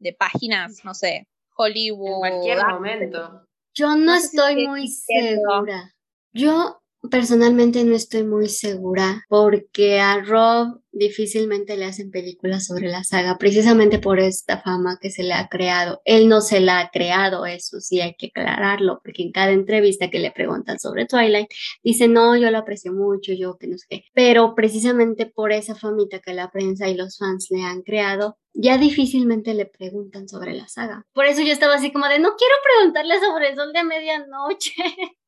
[0.00, 2.26] de páginas, no sé, Hollywood.
[2.26, 3.46] En cualquier momento.
[3.72, 5.94] Yo no, estoy muy segura.
[6.32, 13.04] Yo Personalmente no estoy muy segura porque a Rob difícilmente le hacen películas sobre la
[13.04, 16.02] saga, precisamente por esta fama que se le ha creado.
[16.04, 20.10] Él no se la ha creado, eso sí hay que aclararlo, porque en cada entrevista
[20.10, 21.48] que le preguntan sobre Twilight,
[21.82, 24.04] dice, no, yo lo aprecio mucho, yo que no sé qué.
[24.12, 28.78] Pero precisamente por esa famita que la prensa y los fans le han creado, ya
[28.78, 31.06] difícilmente le preguntan sobre la saga.
[31.12, 34.74] Por eso yo estaba así como de, no quiero preguntarle sobre el sol de medianoche.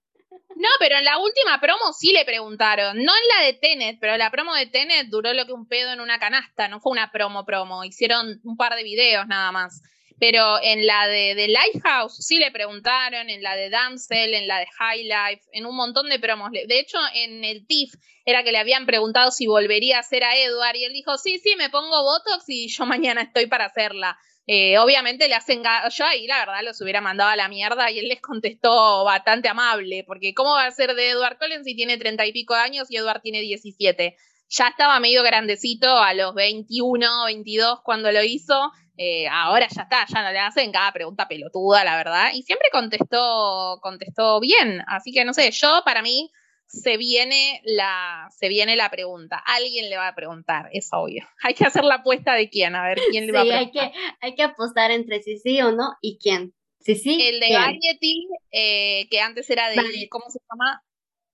[0.62, 2.96] No, pero en la última promo sí le preguntaron.
[2.96, 5.92] No en la de Tenet, pero la promo de Tenet duró lo que un pedo
[5.92, 6.68] en una canasta.
[6.68, 7.82] No fue una promo promo.
[7.82, 9.82] Hicieron un par de videos nada más.
[10.20, 14.60] Pero en la de, de Lighthouse sí le preguntaron, en la de Damsel, en la
[14.60, 16.52] de High Life, en un montón de promos.
[16.52, 17.94] De hecho, en el TIFF
[18.24, 21.40] era que le habían preguntado si volvería a hacer a Edward y él dijo, sí,
[21.42, 24.16] sí, me pongo Botox y yo mañana estoy para hacerla.
[24.46, 25.62] Eh, obviamente le hacen.
[25.62, 29.48] Yo ahí, la verdad, los hubiera mandado a la mierda y él les contestó bastante
[29.48, 32.90] amable, porque ¿cómo va a ser de Edward Collins si tiene treinta y pico años
[32.90, 34.16] y Edward tiene 17?
[34.48, 38.72] Ya estaba medio grandecito a los 21, 22 cuando lo hizo.
[38.98, 42.30] Eh, ahora ya está, ya no le hacen cada pregunta pelotuda, la verdad.
[42.34, 44.82] Y siempre contestó, contestó bien.
[44.88, 46.30] Así que no sé, yo para mí
[46.72, 49.36] se viene la, se viene la pregunta.
[49.44, 51.28] Alguien le va a preguntar, es obvio.
[51.42, 53.84] Hay que hacer la apuesta de quién, a ver quién le va a preguntar.
[53.84, 56.54] Hay que, hay que apostar entre si sí o no y quién.
[56.80, 57.22] Sí, sí.
[57.22, 60.82] El de Variety, eh, que antes era de, ¿cómo se llama?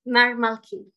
[0.04, 0.92] Mark Malkin.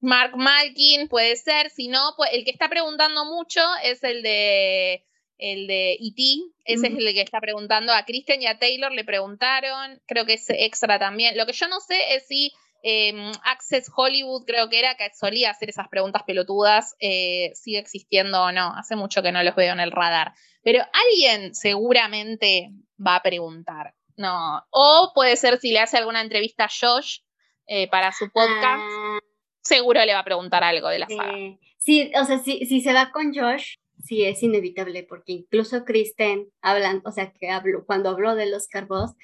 [0.00, 5.04] Mark Malkin puede ser, si no, pues el que está preguntando mucho es el de
[5.38, 6.22] el de E.T.,
[6.64, 10.32] ese es el que está preguntando a Kristen y a Taylor, le preguntaron, creo que
[10.32, 11.36] es extra también.
[11.36, 12.52] Lo que yo no sé es si
[12.88, 18.40] Em, Access Hollywood creo que era que solía hacer esas preguntas pelotudas, eh, sigue existiendo
[18.40, 22.70] o no, hace mucho que no los veo en el radar, pero alguien seguramente
[23.04, 27.22] va a preguntar, no, o puede ser si le hace alguna entrevista a Josh
[27.66, 29.18] eh, para su podcast, ah.
[29.62, 31.58] seguro le va a preguntar algo de la saga.
[31.78, 36.52] sí, o sea, si, si se va con Josh, sí es inevitable, porque incluso Kristen
[36.60, 39.14] hablan, o sea, que habló, cuando habló de los carbos,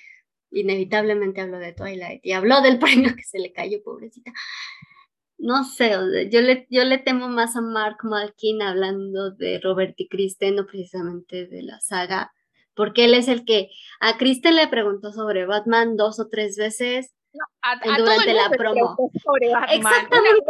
[0.53, 2.79] inevitablemente habló de Twilight y habló del
[3.11, 4.33] premio que se le cayó, pobrecita.
[5.39, 5.91] No sé,
[6.31, 10.67] yo le, yo le temo más a Mark Malkin hablando de Robert y Kristen, no
[10.67, 12.33] precisamente de la saga,
[12.75, 17.13] porque él es el que a Kristen le preguntó sobre Batman dos o tres veces
[17.97, 18.97] durante la promo.
[19.73, 20.45] Exactamente,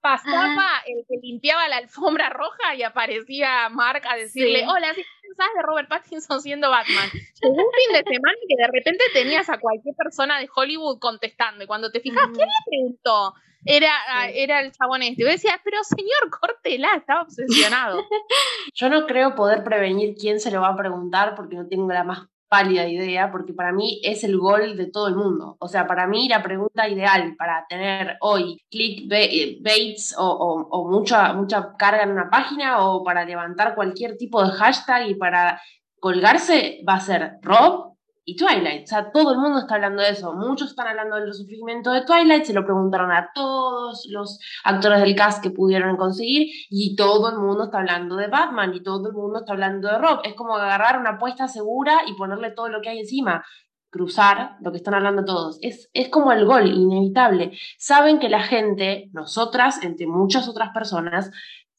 [0.00, 5.54] pasaba el que limpiaba la alfombra roja y aparecía Mark a decirle, hola, ¿sí pensás
[5.54, 7.08] de Robert Pattinson siendo Batman?
[7.42, 11.64] Llegó un fin de semana que de repente tenías a cualquier persona de Hollywood contestando
[11.64, 13.34] y cuando te fijas, ¿quién le preguntó?
[13.64, 13.92] Era,
[14.32, 15.22] era el chabón este.
[15.22, 18.02] Y decía, pero señor, córtela, estaba obsesionado.
[18.74, 22.04] Yo no creo poder prevenir quién se lo va a preguntar porque no tengo la
[22.04, 25.56] más pálida idea, porque para mí es el gol de todo el mundo.
[25.60, 31.32] O sea, para mí la pregunta ideal para tener hoy clickbaits o, o, o mucha,
[31.32, 35.62] mucha carga en una página o para levantar cualquier tipo de hashtag y para
[36.00, 37.89] colgarse va a ser Rob
[38.24, 38.84] y Twilight.
[38.84, 40.32] O sea, todo el mundo está hablando de eso.
[40.34, 45.14] Muchos están hablando del sufrimiento de Twilight, se lo preguntaron a todos los actores del
[45.16, 49.14] cast que pudieron conseguir y todo el mundo está hablando de Batman y todo el
[49.14, 50.20] mundo está hablando de Rob.
[50.24, 53.44] Es como agarrar una apuesta segura y ponerle todo lo que hay encima.
[53.92, 55.58] Cruzar lo que están hablando todos.
[55.62, 57.58] Es, es como el gol, inevitable.
[57.76, 61.32] Saben que la gente, nosotras, entre muchas otras personas,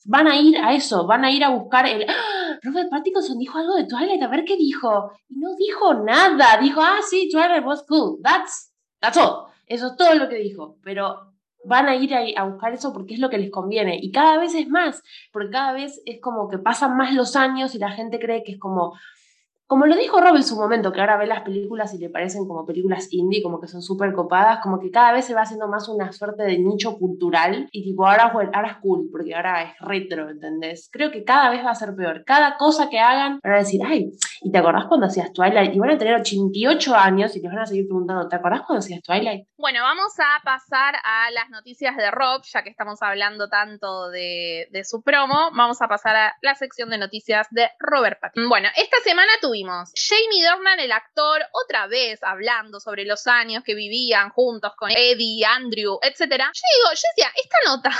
[0.05, 2.57] van a ir a eso, van a ir a buscar el, ¡Ah!
[2.63, 5.11] Robert Pattinson dijo algo de Twilight, a ver qué dijo.
[5.29, 9.47] Y no dijo nada, dijo, ah, sí, Twilight was cool, that's, that's all.
[9.67, 11.31] Eso es todo lo que dijo, pero
[11.63, 13.99] van a ir a, a, buscar eso porque es lo que les conviene.
[14.01, 17.73] Y cada vez es más, porque cada vez es como que pasan más los años
[17.76, 18.93] y la gente cree que es como,
[19.72, 22.45] como lo dijo Rob en su momento, que ahora ve las películas y le parecen
[22.45, 25.69] como películas indie, como que son súper copadas, como que cada vez se va haciendo
[25.69, 28.34] más una suerte de nicho cultural y tipo, ahora,
[28.67, 30.89] es cool, porque ahora es retro, ¿entendés?
[30.91, 32.26] Creo que cada vez va a ser peor.
[32.26, 34.11] Cada cosa que hagan van a decir, ay,
[34.41, 35.74] ¿y te acordás cuando hacías Twilight?
[35.74, 38.80] Y van a tener 88 años y les van a seguir preguntando, ¿te acordás cuando
[38.80, 39.47] hacías Twilight?
[39.55, 44.67] Bueno, vamos a pasar a las noticias de Rob, ya que estamos hablando tanto de,
[44.69, 48.49] de su promo, vamos a pasar a la sección de noticias de Robert Pattinson.
[48.49, 49.61] Bueno, esta semana tuvimos
[49.95, 55.45] Jamie Dornan, el actor, otra vez hablando sobre los años que vivían juntos con Eddie,
[55.45, 56.20] Andrew, etc.
[56.20, 57.91] Yo digo, yo decía, esta nota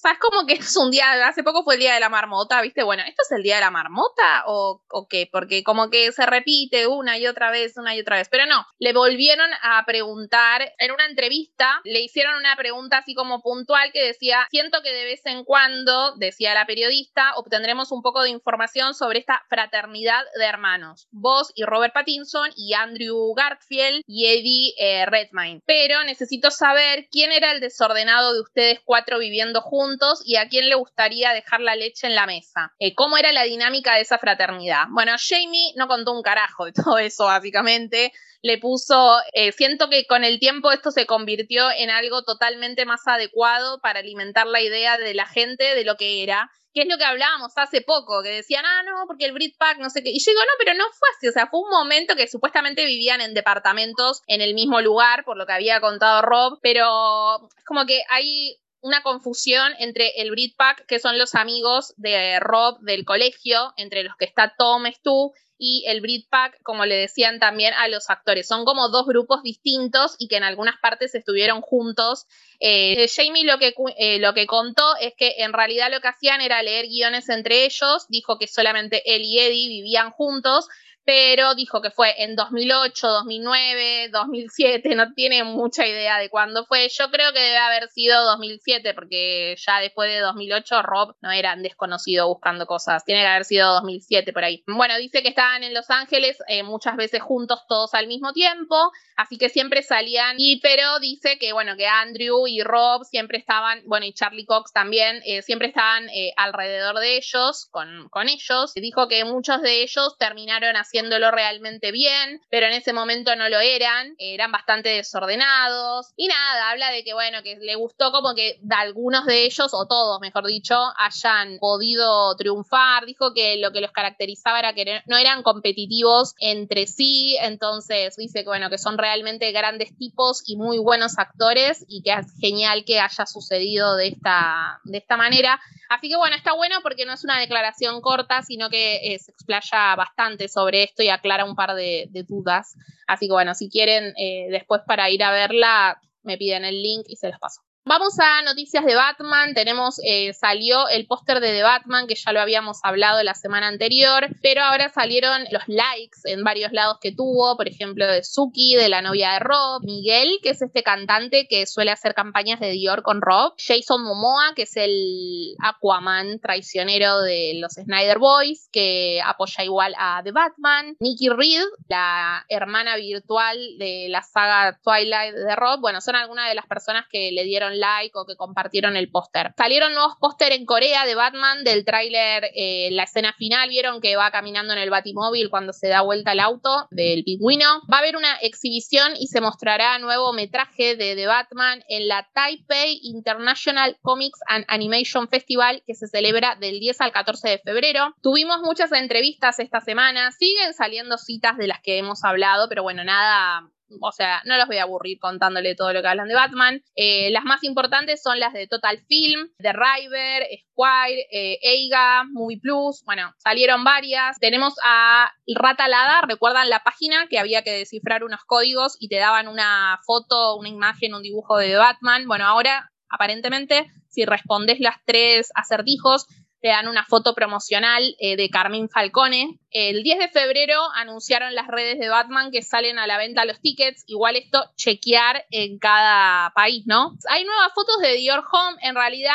[0.00, 2.08] o sea, es como que es un día, hace poco fue el día de la
[2.08, 2.82] marmota, ¿viste?
[2.82, 5.28] Bueno, ¿esto es el día de la marmota o, o, qué?
[5.30, 8.28] Porque como que se repite una y otra vez, una y otra vez.
[8.30, 13.42] Pero no, le volvieron a preguntar en una entrevista, le hicieron una pregunta así como
[13.42, 18.22] puntual que decía, siento que de vez en cuando, decía la periodista, obtendremos un poco
[18.22, 21.08] de información sobre esta fraternidad de hermanos.
[21.10, 25.60] Vos y Robert Pattinson y Andrew Garfield y Eddie eh, Redmayne.
[25.66, 29.89] Pero necesito saber quién era el desordenado de ustedes cuatro viviendo juntos
[30.24, 32.72] y a quién le gustaría dejar la leche en la mesa.
[32.78, 34.84] Eh, ¿Cómo era la dinámica de esa fraternidad?
[34.90, 38.12] Bueno, Jamie no contó un carajo de todo eso, básicamente.
[38.42, 43.06] Le puso, eh, siento que con el tiempo esto se convirtió en algo totalmente más
[43.06, 46.98] adecuado para alimentar la idea de la gente de lo que era que es lo
[46.98, 50.10] que hablábamos hace poco, que decían, ah, no, porque el Britpack, no sé qué.
[50.10, 51.28] Y yo digo, no, pero no fue así.
[51.28, 55.36] O sea, fue un momento que supuestamente vivían en departamentos en el mismo lugar, por
[55.36, 60.86] lo que había contado Rob, pero es como que hay una confusión entre el Britpack,
[60.86, 65.84] que son los amigos de Rob del colegio, entre los que está Tom, Stu, y
[65.86, 68.48] el Britpack, como le decían también a los actores.
[68.48, 72.24] Son como dos grupos distintos y que en algunas partes estuvieron juntos.
[72.60, 76.40] Eh, Jamie lo que, eh, lo que contó es que en realidad lo que hacían
[76.40, 78.06] era leer guiones entre ellos.
[78.08, 80.66] Dijo que solamente él y Eddie vivían juntos
[81.10, 86.88] pero dijo que fue en 2008, 2009, 2007, no tiene mucha idea de cuándo fue.
[86.88, 91.56] Yo creo que debe haber sido 2007, porque ya después de 2008 Rob no era
[91.56, 94.62] desconocido buscando cosas, tiene que haber sido 2007 por ahí.
[94.68, 98.92] Bueno, dice que estaban en Los Ángeles eh, muchas veces juntos todos al mismo tiempo,
[99.16, 103.82] así que siempre salían, y pero dice que bueno, que Andrew y Rob siempre estaban,
[103.86, 108.74] bueno, y Charlie Cox también, eh, siempre estaban eh, alrededor de ellos, con, con ellos.
[108.74, 113.48] Dijo que muchos de ellos terminaron haciendo haciéndolo realmente bien, pero en ese momento no
[113.48, 116.12] lo eran, eran bastante desordenados.
[116.16, 119.72] Y nada, habla de que, bueno, que le gustó como que de algunos de ellos,
[119.72, 123.06] o todos, mejor dicho, hayan podido triunfar.
[123.06, 128.40] Dijo que lo que los caracterizaba era que no eran competitivos entre sí, entonces dice
[128.42, 132.84] que, bueno, que son realmente grandes tipos y muy buenos actores y que es genial
[132.84, 135.60] que haya sucedido de esta, de esta manera.
[135.90, 139.32] Así que bueno, está bueno porque no es una declaración corta, sino que eh, se
[139.32, 142.76] explaya bastante sobre esto y aclara un par de, dudas.
[143.06, 147.04] Así que bueno, si quieren eh, después para ir a verla, me piden el link
[147.08, 147.62] y se los paso.
[147.86, 149.54] Vamos a noticias de Batman.
[149.54, 153.68] Tenemos, eh, salió el póster de The Batman, que ya lo habíamos hablado la semana
[153.68, 158.76] anterior, pero ahora salieron los likes en varios lados que tuvo, por ejemplo, de Suki,
[158.76, 162.70] de la novia de Rob, Miguel, que es este cantante que suele hacer campañas de
[162.70, 169.22] Dior con Rob, Jason Momoa, que es el Aquaman traicionero de los Snyder Boys, que
[169.24, 175.56] apoya igual a The Batman, Nikki Reed, la hermana virtual de la saga Twilight de
[175.56, 179.10] Rob, bueno, son algunas de las personas que le dieron like o que compartieron el
[179.10, 179.52] póster.
[179.56, 184.16] Salieron nuevos póster en Corea de Batman del tráiler, eh, la escena final, vieron que
[184.16, 187.82] va caminando en el batimóvil cuando se da vuelta el auto del pingüino.
[187.92, 192.28] Va a haber una exhibición y se mostrará nuevo metraje de The Batman en la
[192.34, 198.14] Taipei International Comics and Animation Festival que se celebra del 10 al 14 de febrero.
[198.22, 203.04] Tuvimos muchas entrevistas esta semana, siguen saliendo citas de las que hemos hablado, pero bueno,
[203.04, 206.82] nada o sea, no los voy a aburrir contándole todo lo que hablan de Batman.
[206.94, 212.60] Eh, las más importantes son las de Total Film, The River, Squire, eh, Eiga, Movie
[212.60, 213.02] Plus.
[213.04, 214.38] Bueno, salieron varias.
[214.38, 219.48] Tenemos a Ratalada, recuerdan la página que había que descifrar unos códigos y te daban
[219.48, 222.26] una foto, una imagen, un dibujo de Batman.
[222.26, 226.26] Bueno, ahora aparentemente, si respondes las tres acertijos,
[226.60, 229.58] te dan una foto promocional eh, de Carmín Falcone.
[229.70, 233.60] El 10 de febrero anunciaron las redes de Batman que salen a la venta los
[233.60, 234.04] tickets.
[234.06, 237.16] Igual esto chequear en cada país, ¿no?
[237.28, 238.78] Hay nuevas fotos de Dior Home.
[238.82, 239.34] En realidad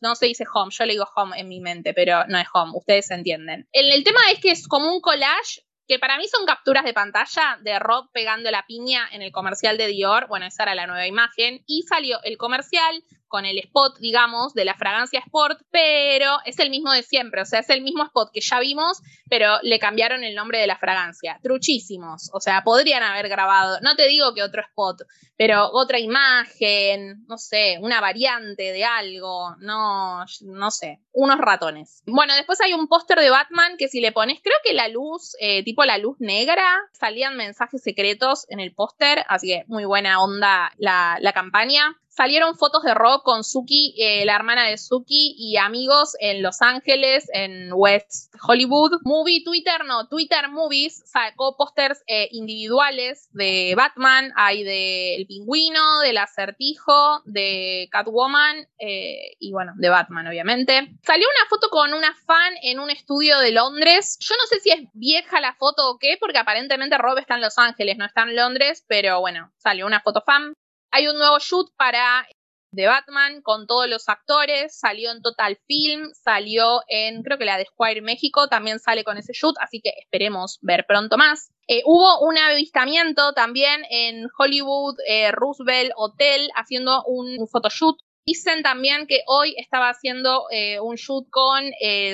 [0.00, 2.72] no se dice Home, yo le digo Home en mi mente, pero no es Home,
[2.74, 3.68] ustedes entienden.
[3.72, 7.58] El tema es que es como un collage que para mí son capturas de pantalla
[7.62, 10.28] de Rob pegando la piña en el comercial de Dior.
[10.28, 11.64] Bueno, esa era la nueva imagen.
[11.66, 16.68] Y salió el comercial con el spot, digamos, de la fragancia Sport, pero es el
[16.68, 19.00] mismo de siempre, o sea, es el mismo spot que ya vimos,
[19.30, 21.38] pero le cambiaron el nombre de la fragancia.
[21.42, 25.02] Truchísimos, o sea, podrían haber grabado, no te digo que otro spot,
[25.36, 32.02] pero otra imagen, no sé, una variante de algo, no, no sé, unos ratones.
[32.06, 35.36] Bueno, después hay un póster de Batman que si le pones, creo que la luz,
[35.38, 40.20] eh, tipo la luz negra, salían mensajes secretos en el póster, así que muy buena
[40.20, 41.96] onda la, la campaña.
[42.10, 46.60] Salieron fotos de Rob con Suki, eh, la hermana de Suki, y amigos en Los
[46.60, 48.98] Ángeles, en West Hollywood.
[49.04, 56.00] Movie Twitter, no, Twitter Movies sacó pósters eh, individuales de Batman, hay de El Pingüino,
[56.00, 60.90] del Acertijo, de Catwoman eh, y bueno, de Batman, obviamente.
[61.04, 64.18] Salió una foto con una fan en un estudio de Londres.
[64.20, 67.42] Yo no sé si es vieja la foto o qué, porque aparentemente Rob está en
[67.42, 70.54] Los Ángeles, no está en Londres, pero bueno, salió una foto fan.
[70.90, 72.26] Hay un nuevo shoot para
[72.72, 77.58] de Batman con todos los actores, salió en Total Film, salió en, creo que la
[77.58, 81.50] de Squire México también sale con ese shoot, así que esperemos ver pronto más.
[81.66, 87.96] Eh, hubo un avistamiento también en Hollywood eh, Roosevelt Hotel haciendo un, un, photoshoot.
[88.24, 91.64] Dicen también que hoy estaba haciendo eh, un shoot con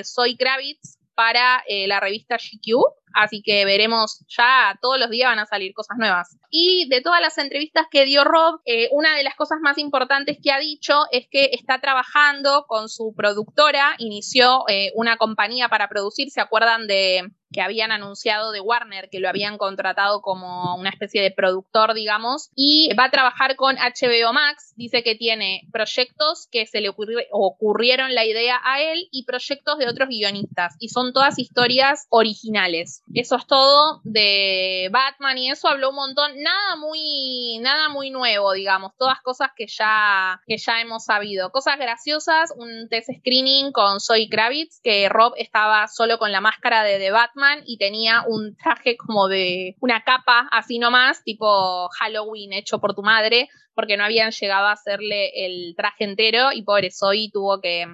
[0.03, 2.79] Zoe Kravitz para la revista GQ,
[3.17, 6.37] Así que veremos, ya todos los días van a salir cosas nuevas.
[6.51, 10.37] Y de todas las entrevistas que dio Rob, eh, una de las cosas más importantes
[10.41, 15.89] que ha dicho es que está trabajando con su productora, inició eh, una compañía para
[15.89, 20.89] producir, ¿se acuerdan de que habían anunciado de Warner, que lo habían contratado como una
[20.89, 24.73] especie de productor, digamos, y va a trabajar con HBO Max.
[24.75, 29.87] Dice que tiene proyectos que se le ocurrieron la idea a él y proyectos de
[29.87, 33.01] otros guionistas, y son todas historias originales.
[33.13, 36.31] Eso es todo de Batman y eso habló un montón.
[36.41, 38.91] Nada muy, nada muy nuevo, digamos.
[38.97, 41.51] Todas cosas que ya, que ya hemos sabido.
[41.51, 46.83] Cosas graciosas, un test screening con Zoe Kravitz, que Rob estaba solo con la máscara
[46.83, 52.53] de The Batman y tenía un traje como de una capa así nomás, tipo Halloween
[52.53, 56.91] hecho por tu madre, porque no habían llegado a hacerle el traje entero y pobre
[56.91, 57.85] Zoe tuvo que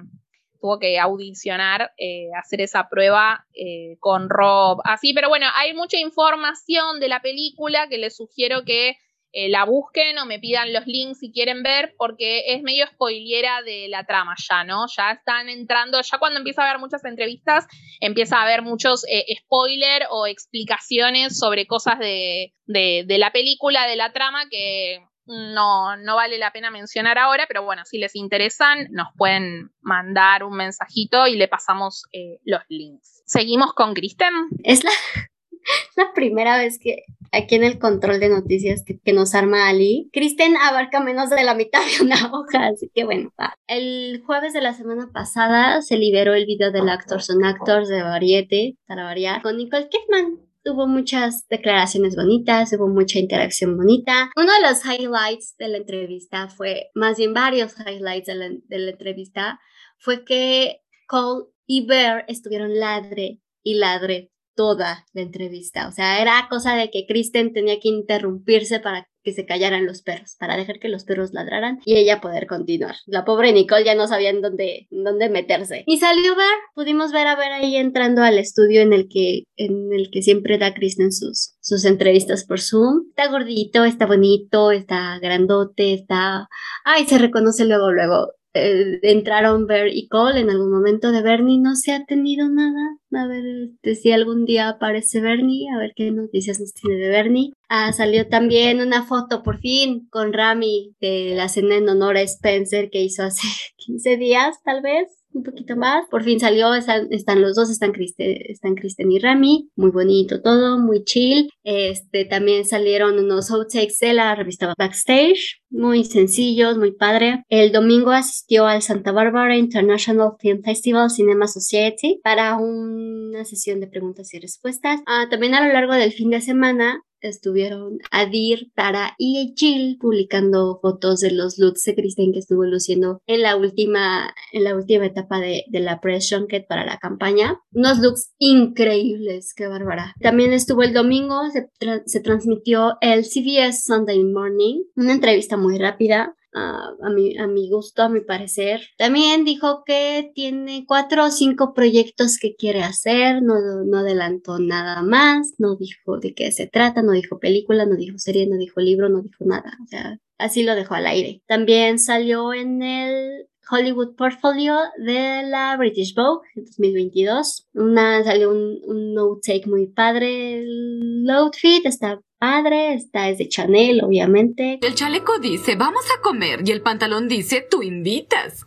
[0.64, 4.80] tuvo que audicionar, eh, hacer esa prueba eh, con Rob.
[4.84, 8.96] Así, pero bueno, hay mucha información de la película que les sugiero que
[9.32, 13.60] eh, la busquen o me pidan los links si quieren ver, porque es medio spoilera
[13.60, 14.86] de la trama ya, ¿no?
[14.96, 17.66] Ya están entrando, ya cuando empieza a haber muchas entrevistas,
[18.00, 19.04] empieza a haber muchos
[19.40, 26.16] spoilers o explicaciones sobre cosas de, de la película, de la trama, que no, no
[26.16, 31.26] vale la pena mencionar ahora, pero bueno, si les interesan, nos pueden mandar un mensajito
[31.26, 33.22] y le pasamos eh, los links.
[33.26, 34.32] Seguimos con Kristen.
[34.62, 34.90] Es la,
[35.96, 40.56] la primera vez que aquí en el control de noticias que, nos arma Ali, Kristen
[40.56, 43.56] abarca menos de la mitad de una hoja, así que bueno, va.
[43.66, 48.02] El jueves de la semana pasada se liberó el video del Actors on Actors de
[48.02, 54.30] Variete, para variar, con Nicole Kidman hubo muchas declaraciones bonitas, hubo mucha interacción bonita.
[54.36, 58.78] Uno de los highlights de la entrevista fue, más bien varios highlights de la, de
[58.78, 59.60] la entrevista,
[59.98, 65.88] fue que Cole y Bear estuvieron ladre y ladre toda la entrevista.
[65.88, 70.02] O sea, era cosa de que Kristen tenía que interrumpirse para que se callaran los
[70.02, 72.96] perros, para dejar que los perros ladraran y ella poder continuar.
[73.06, 75.82] La pobre Nicole ya no sabía en dónde, dónde meterse.
[75.86, 79.92] Y salió ver, pudimos ver a ver ahí entrando al estudio en el que, en
[79.92, 83.06] el que siempre da Kristen sus, sus entrevistas por Zoom.
[83.08, 86.48] Está gordito, está bonito, está grandote, está...
[86.84, 88.32] Ay, se reconoce luego, luego.
[88.54, 92.96] Eh, entraron Ver y Cole en algún momento de Bernie, no se ha tenido nada.
[93.12, 97.08] A ver este, si algún día aparece Bernie, a ver qué noticias nos tiene de
[97.08, 97.52] Bernie.
[97.68, 102.22] Ah, salió también una foto por fin con Rami de la cena en honor a
[102.22, 103.42] Spencer que hizo hace
[103.76, 106.06] 15 días, tal vez un poquito más.
[106.08, 107.08] Por fin salió, están,
[107.40, 111.50] los dos, están Kristen, están Kristen y Rami, muy bonito todo, muy chill.
[111.64, 117.42] Este, también salieron unos outtakes de la revista Backstage, muy sencillos, muy padre.
[117.48, 123.88] El domingo asistió al Santa Barbara International Film Festival Cinema Society para una sesión de
[123.88, 125.00] preguntas y respuestas.
[125.06, 130.78] Ah, también a lo largo del fin de semana estuvieron Adir, Tara y Jill publicando
[130.80, 135.06] fotos de los looks de Kristen que estuvo luciendo en la última, en la última
[135.06, 137.60] etapa de, de la press junket para la campaña.
[137.72, 140.14] Unos looks increíbles, qué bárbara.
[140.20, 141.68] También estuvo el domingo, se,
[142.06, 148.02] se transmitió el CBS Sunday Morning, una entrevista muy rápida a, mi, a mi gusto,
[148.02, 148.82] a mi parecer.
[148.96, 155.02] También dijo que tiene cuatro o cinco proyectos que quiere hacer, no, no adelantó nada
[155.02, 158.80] más, no dijo de qué se trata, no dijo película, no dijo serie, no dijo
[158.80, 159.76] libro, no dijo nada.
[159.84, 161.42] O sea, así lo dejó al aire.
[161.46, 167.68] También salió en el Hollywood Portfolio de la British Vogue en 2022.
[167.74, 170.58] Una, salió un, un no take muy padre.
[170.58, 174.78] El outfit está padre, esta es de Chanel, obviamente.
[174.82, 178.64] El chaleco dice, vamos a comer, y el pantalón dice, tú invitas.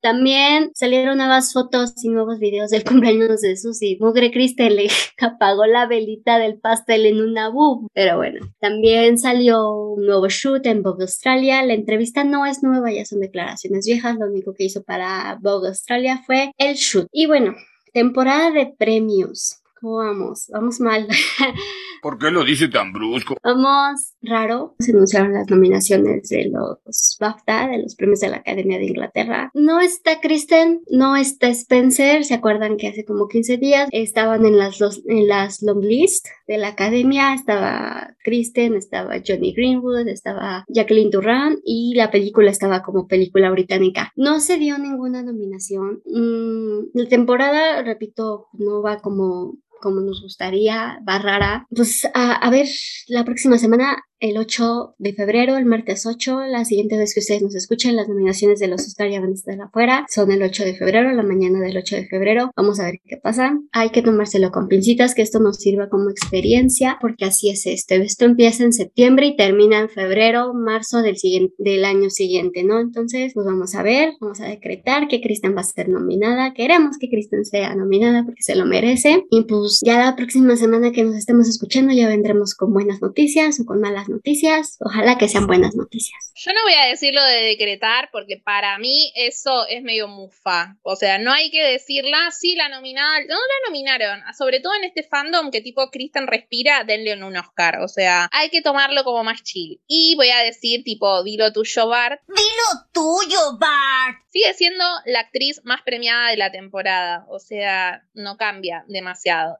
[0.00, 3.98] También salieron nuevas fotos y nuevos videos del cumpleaños de Susie.
[4.00, 4.88] Mugre Kristen le
[5.20, 7.88] apagó la velita del pastel en una boob.
[7.92, 11.62] Pero bueno, también salió un nuevo shoot en Vogue Australia.
[11.62, 14.16] La entrevista no es nueva, ya son declaraciones viejas.
[14.18, 17.06] Lo único que hizo para Vogue Australia fue el shoot.
[17.12, 17.54] Y bueno,
[17.92, 19.60] temporada de premios.
[19.80, 20.48] ¿Cómo vamos?
[20.52, 21.06] Vamos mal.
[22.02, 23.36] ¿Por qué lo dice tan brusco?
[23.42, 24.74] Vamos raro.
[24.78, 29.50] Se anunciaron las nominaciones de los BAFTA, de los premios de la Academia de Inglaterra.
[29.54, 32.24] No está Kristen, no está Spencer.
[32.24, 36.26] ¿Se acuerdan que hace como 15 días estaban en las, dos, en las long list
[36.46, 37.34] de la Academia?
[37.34, 44.12] Estaba Kristen, estaba Johnny Greenwood, estaba Jacqueline Durran y la película estaba como película británica.
[44.16, 46.02] No se dio ninguna nominación.
[46.04, 51.66] Mm, la temporada, repito, no va como como nos gustaría, va.
[51.74, 52.66] Pues a, a, ver,
[53.08, 57.42] la próxima semana el 8 de febrero, el martes 8, la siguiente vez que ustedes
[57.42, 60.64] nos escuchen, las nominaciones de los Oscar ya van a estar afuera, son el 8
[60.64, 63.58] de febrero, la mañana del 8 de febrero, vamos a ver qué pasa.
[63.72, 67.94] Hay que tomárselo con pincitas, que esto nos sirva como experiencia, porque así es esto.
[67.94, 72.80] Esto empieza en septiembre y termina en febrero, marzo del, siguiente, del año siguiente, ¿no?
[72.80, 76.98] Entonces, pues vamos a ver, vamos a decretar que Kristen va a ser nominada, queremos
[76.98, 81.04] que Kristen sea nominada porque se lo merece, y pues ya la próxima semana que
[81.04, 84.76] nos estemos escuchando ya vendremos con buenas noticias o con malas noticias.
[84.80, 86.32] Ojalá que sean buenas noticias.
[86.34, 90.76] Yo no voy a decir lo de decretar porque para mí eso es medio mufa.
[90.82, 94.84] O sea, no hay que decirla, sí la nominaron, no la nominaron, sobre todo en
[94.84, 97.80] este fandom que tipo Kristen respira, denle un Oscar.
[97.80, 99.80] O sea, hay que tomarlo como más chill.
[99.86, 102.20] Y voy a decir tipo, dilo tuyo Bart.
[102.28, 104.18] Dilo tuyo Bart.
[104.30, 107.26] Sigue siendo la actriz más premiada de la temporada.
[107.28, 109.58] O sea, no cambia demasiado.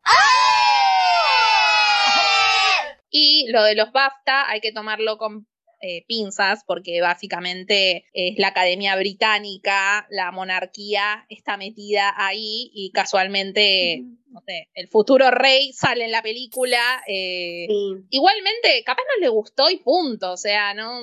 [3.11, 5.47] Y lo de los BAFTA hay que tomarlo con
[5.81, 14.03] eh, pinzas porque básicamente es la Academia Británica, la monarquía está metida ahí y casualmente,
[14.31, 17.03] no sé, el futuro rey sale en la película.
[17.07, 18.05] Eh, Sí.
[18.11, 21.01] Igualmente, capaz no le gustó y punto, o sea, no,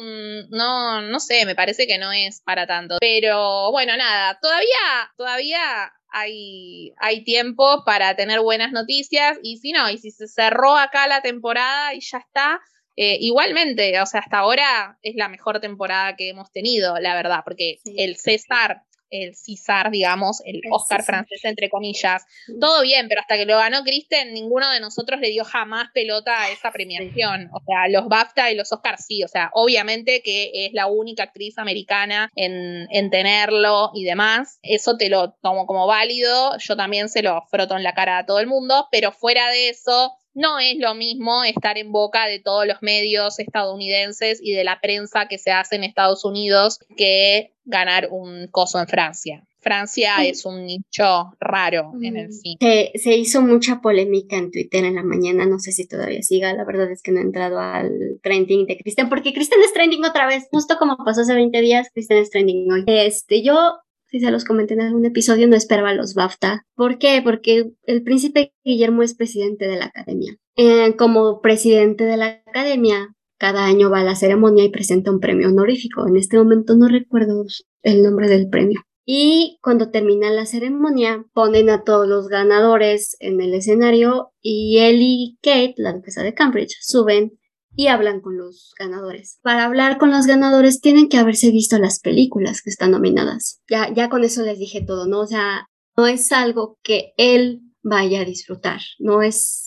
[0.49, 2.97] no, no sé, me parece que no es para tanto.
[2.99, 9.89] Pero bueno, nada, todavía, todavía hay, hay tiempo para tener buenas noticias y si no,
[9.89, 12.61] y si se cerró acá la temporada y ya está,
[12.97, 17.41] eh, igualmente, o sea, hasta ahora es la mejor temporada que hemos tenido, la verdad,
[17.43, 21.15] porque el César, el César, digamos, el, El Oscar César.
[21.15, 22.25] francés, entre comillas,
[22.59, 26.41] todo bien, pero hasta que lo ganó Kristen, ninguno de nosotros le dio jamás pelota
[26.41, 27.49] a esa premiación.
[27.51, 31.23] O sea, los BAFTA y los Oscars sí, o sea, obviamente que es la única
[31.23, 34.59] actriz americana en, en tenerlo y demás.
[34.63, 38.25] Eso te lo tomo como válido, yo también se lo froto en la cara a
[38.25, 42.39] todo el mundo, pero fuera de eso, no es lo mismo estar en boca de
[42.39, 47.53] todos los medios estadounidenses y de la prensa que se hace en Estados Unidos que
[47.63, 49.43] ganar un coso en Francia.
[49.61, 50.27] Francia Sí.
[50.27, 52.57] es un nicho raro en el cine.
[52.61, 56.53] Se, se hizo mucha polémica en Twitter en la mañana, no sé si todavía siga,
[56.53, 60.05] la verdad es que no he entrado al trending de Kristen, porque Kristen es trending
[60.05, 62.83] otra vez, justo como pasó hace 20 días, Kristen es trending hoy.
[62.85, 63.79] Este, yo,
[64.15, 66.65] si se los comenté en algún episodio, no esperaba los BAFTA.
[66.73, 67.21] ¿Por qué?
[67.21, 70.37] Porque el príncipe Guillermo es presidente de la academia.
[70.55, 75.19] Eh, como presidente de la academia, cada año va a la ceremonia y presenta un
[75.19, 76.07] premio honorífico.
[76.07, 77.43] En este momento no recuerdo
[77.83, 78.83] el nombre del premio.
[79.05, 84.99] Y cuando termina la ceremonia, ponen a todos los ganadores en el escenario y él
[85.01, 87.37] y Kate, la duquesa de Cambridge, suben
[87.75, 89.39] y hablan con los ganadores.
[89.41, 93.61] Para hablar con los ganadores tienen que haberse visto las películas que están nominadas.
[93.69, 95.21] Ya, ya con eso les dije todo, ¿no?
[95.21, 95.67] O sea,
[95.97, 99.64] no es algo que él vaya a disfrutar, no es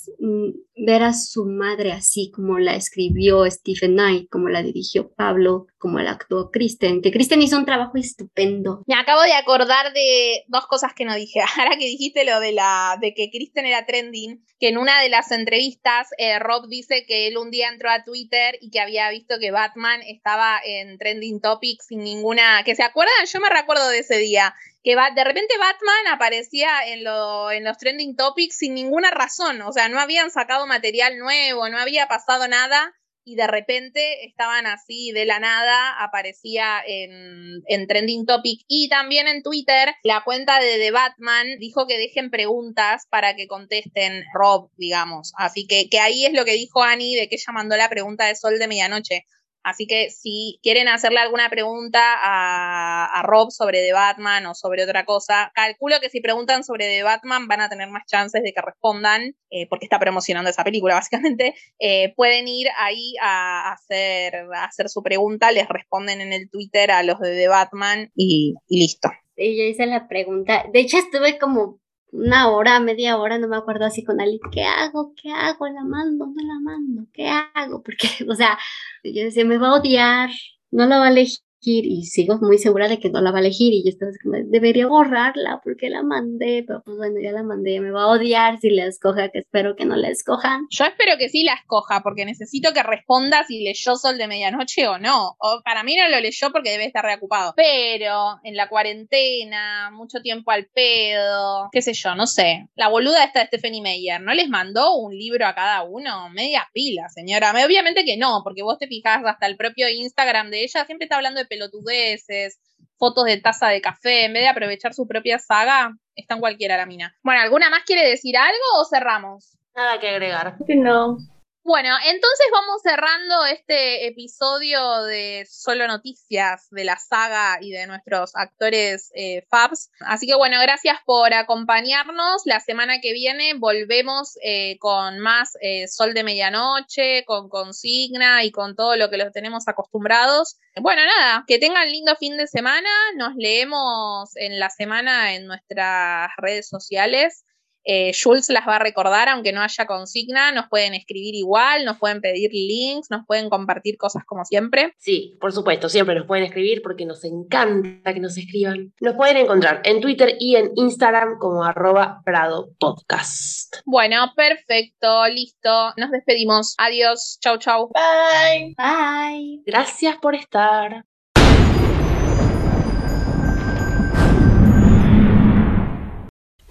[0.77, 5.99] ver a su madre así como la escribió Stephen Knight, como la dirigió Pablo, como
[5.99, 8.83] la actuó Kristen, que Kristen hizo un trabajo estupendo.
[8.87, 11.41] Me acabo de acordar de dos cosas que no dije.
[11.59, 15.09] Ahora que dijiste lo de la de que Kristen era trending, que en una de
[15.09, 19.11] las entrevistas eh, Rob dice que él un día entró a Twitter y que había
[19.11, 23.89] visto que Batman estaba en trending topics sin ninguna, que se acuerdan, yo me recuerdo
[23.89, 28.75] de ese día, que de repente Batman aparecía en, lo, en los trending topics sin
[28.75, 32.95] ninguna razón, o sea, no habían sacado material nuevo, no había pasado nada
[33.29, 39.29] y de repente estaban así de la nada, aparecía en, en Trending Topic y también
[39.29, 39.95] en Twitter.
[40.03, 45.33] La cuenta de The Batman dijo que dejen preguntas para que contesten Rob, digamos.
[45.37, 48.25] Así que, que ahí es lo que dijo Annie de que ella mandó la pregunta
[48.25, 49.27] de Sol de Medianoche.
[49.63, 55.05] Así que si quieren hacerle alguna pregunta a, Rob sobre The Batman o sobre otra
[55.05, 58.63] cosa, calculo que si preguntan sobre The Batman van a tener más chances de que
[58.63, 61.55] respondan, eh, porque está promocionando esa película básicamente.
[61.79, 67.03] Eh, pueden ir ahí a hacer, hacer su pregunta, les responden en el Twitter a
[67.03, 69.11] los de The Batman y, y listo.
[69.37, 70.65] Y yo hice la pregunta.
[70.73, 71.79] De hecho, estuve como
[72.13, 75.15] una hora, media hora, no me acuerdo así con Ali, ¿qué hago?
[75.15, 75.69] ¿Qué hago?
[75.69, 76.27] ¿La mando?
[76.27, 77.07] ¿No la mando?
[77.13, 77.83] ¿Qué hago?
[77.85, 78.59] Porque, o sea,
[79.05, 80.31] yo decía, me va a odiar,
[80.71, 83.41] no la va a elegir y sigo muy segura de que no la va a
[83.41, 87.43] elegir y yo estaba como, debería borrarla porque la mandé, pero pues bueno, ya la
[87.43, 90.67] mandé, me va a odiar si la escoja, que espero que no la escojan.
[90.71, 94.87] Yo espero que sí la escoja porque necesito que responda si leyó Sol de Medianoche
[94.89, 95.37] o no.
[95.39, 97.55] O para mí no lo leyó porque debe estar reocupado.
[97.57, 102.69] Pero en la cuarentena, mucho tiempo al pedo, qué sé yo, no sé.
[102.77, 106.31] La boluda esta de Stephanie Meyer, ¿no les mandó un libro a cada uno?
[106.31, 107.53] Media pila, señora.
[107.65, 111.17] Obviamente que no, porque vos te fijás hasta el propio Instagram de ella, siempre está
[111.17, 112.61] hablando de pelotudeces,
[112.99, 116.77] fotos de taza de café, en vez de aprovechar su propia saga, está en cualquiera
[116.77, 117.17] la mina.
[117.23, 119.57] Bueno, ¿alguna más quiere decir algo o cerramos?
[119.75, 120.57] Nada que agregar.
[120.69, 121.19] No.
[121.65, 128.35] Bueno, entonces vamos cerrando este episodio de Solo Noticias de la saga y de nuestros
[128.35, 129.91] actores eh, Fabs.
[130.01, 132.43] Así que bueno, gracias por acompañarnos.
[132.47, 138.51] La semana que viene volvemos eh, con más eh, Sol de Medianoche, con consigna y
[138.51, 140.57] con todo lo que los tenemos acostumbrados.
[140.81, 142.89] Bueno, nada, que tengan lindo fin de semana.
[143.17, 147.45] Nos leemos en la semana en nuestras redes sociales.
[147.91, 151.99] Eh, Jules las va a recordar, aunque no haya consigna, nos pueden escribir igual, nos
[151.99, 154.93] pueden pedir links, nos pueden compartir cosas como siempre.
[154.99, 158.93] Sí, por supuesto, siempre nos pueden escribir porque nos encanta que nos escriban.
[159.01, 163.77] Nos pueden encontrar en Twitter y en Instagram como arroba Prado Podcast.
[163.87, 165.95] Bueno, perfecto, listo.
[165.97, 166.75] Nos despedimos.
[166.77, 167.89] Adiós, chau, chau.
[167.89, 168.75] Bye.
[168.77, 169.63] Bye.
[169.65, 171.08] Gracias por estar.